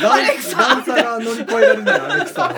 [0.00, 0.26] 段
[0.56, 2.52] 段差が乗り越えられないアレクサ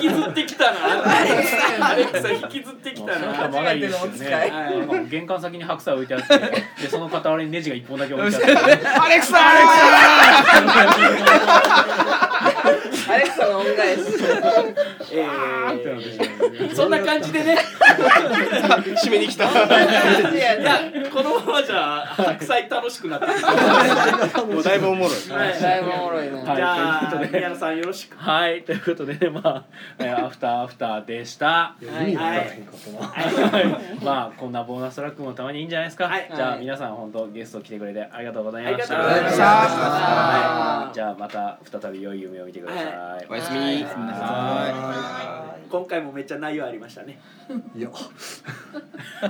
[0.00, 6.38] 引きずってきたなアレクサ引きずってきたな初めてのお使い玄関先に白菜置いてあって
[6.82, 8.50] でその傍らにネジが一本だけ置いてあって
[8.86, 9.66] アレクサアレク
[12.74, 14.02] サの恩返し。
[15.12, 16.74] えー。
[16.74, 17.58] そんな感じでね。
[19.04, 19.44] 締めに来た。
[19.44, 20.56] いや
[21.12, 23.26] このままじゃ白菜楽しくなって
[24.52, 25.30] もうだいぶおもろい。
[25.30, 26.42] はいだいぶおもろいね。
[26.42, 27.38] はいじゃあということで。
[27.38, 28.16] 宮野さんよろしく。
[28.16, 29.64] はいということでねまあ、
[29.98, 31.74] えーアフターアフターでした。
[31.80, 33.66] 意味わからへんかったなはい。
[34.02, 36.30] まあこんなボーナストラックもたまにいいんじゃないですか、はい。
[36.34, 36.60] じゃあはい。
[36.60, 38.98] 皆さん本当ゲスト来てくれてありがとうございました。
[38.98, 39.44] ありがとうございました。
[39.44, 40.94] はい。
[40.94, 42.79] じゃあまた再び良い夢を見てください、
[43.28, 43.58] おやすみ。
[43.84, 47.20] は今回もめっちゃ内容ありましたね。
[47.76, 47.90] いや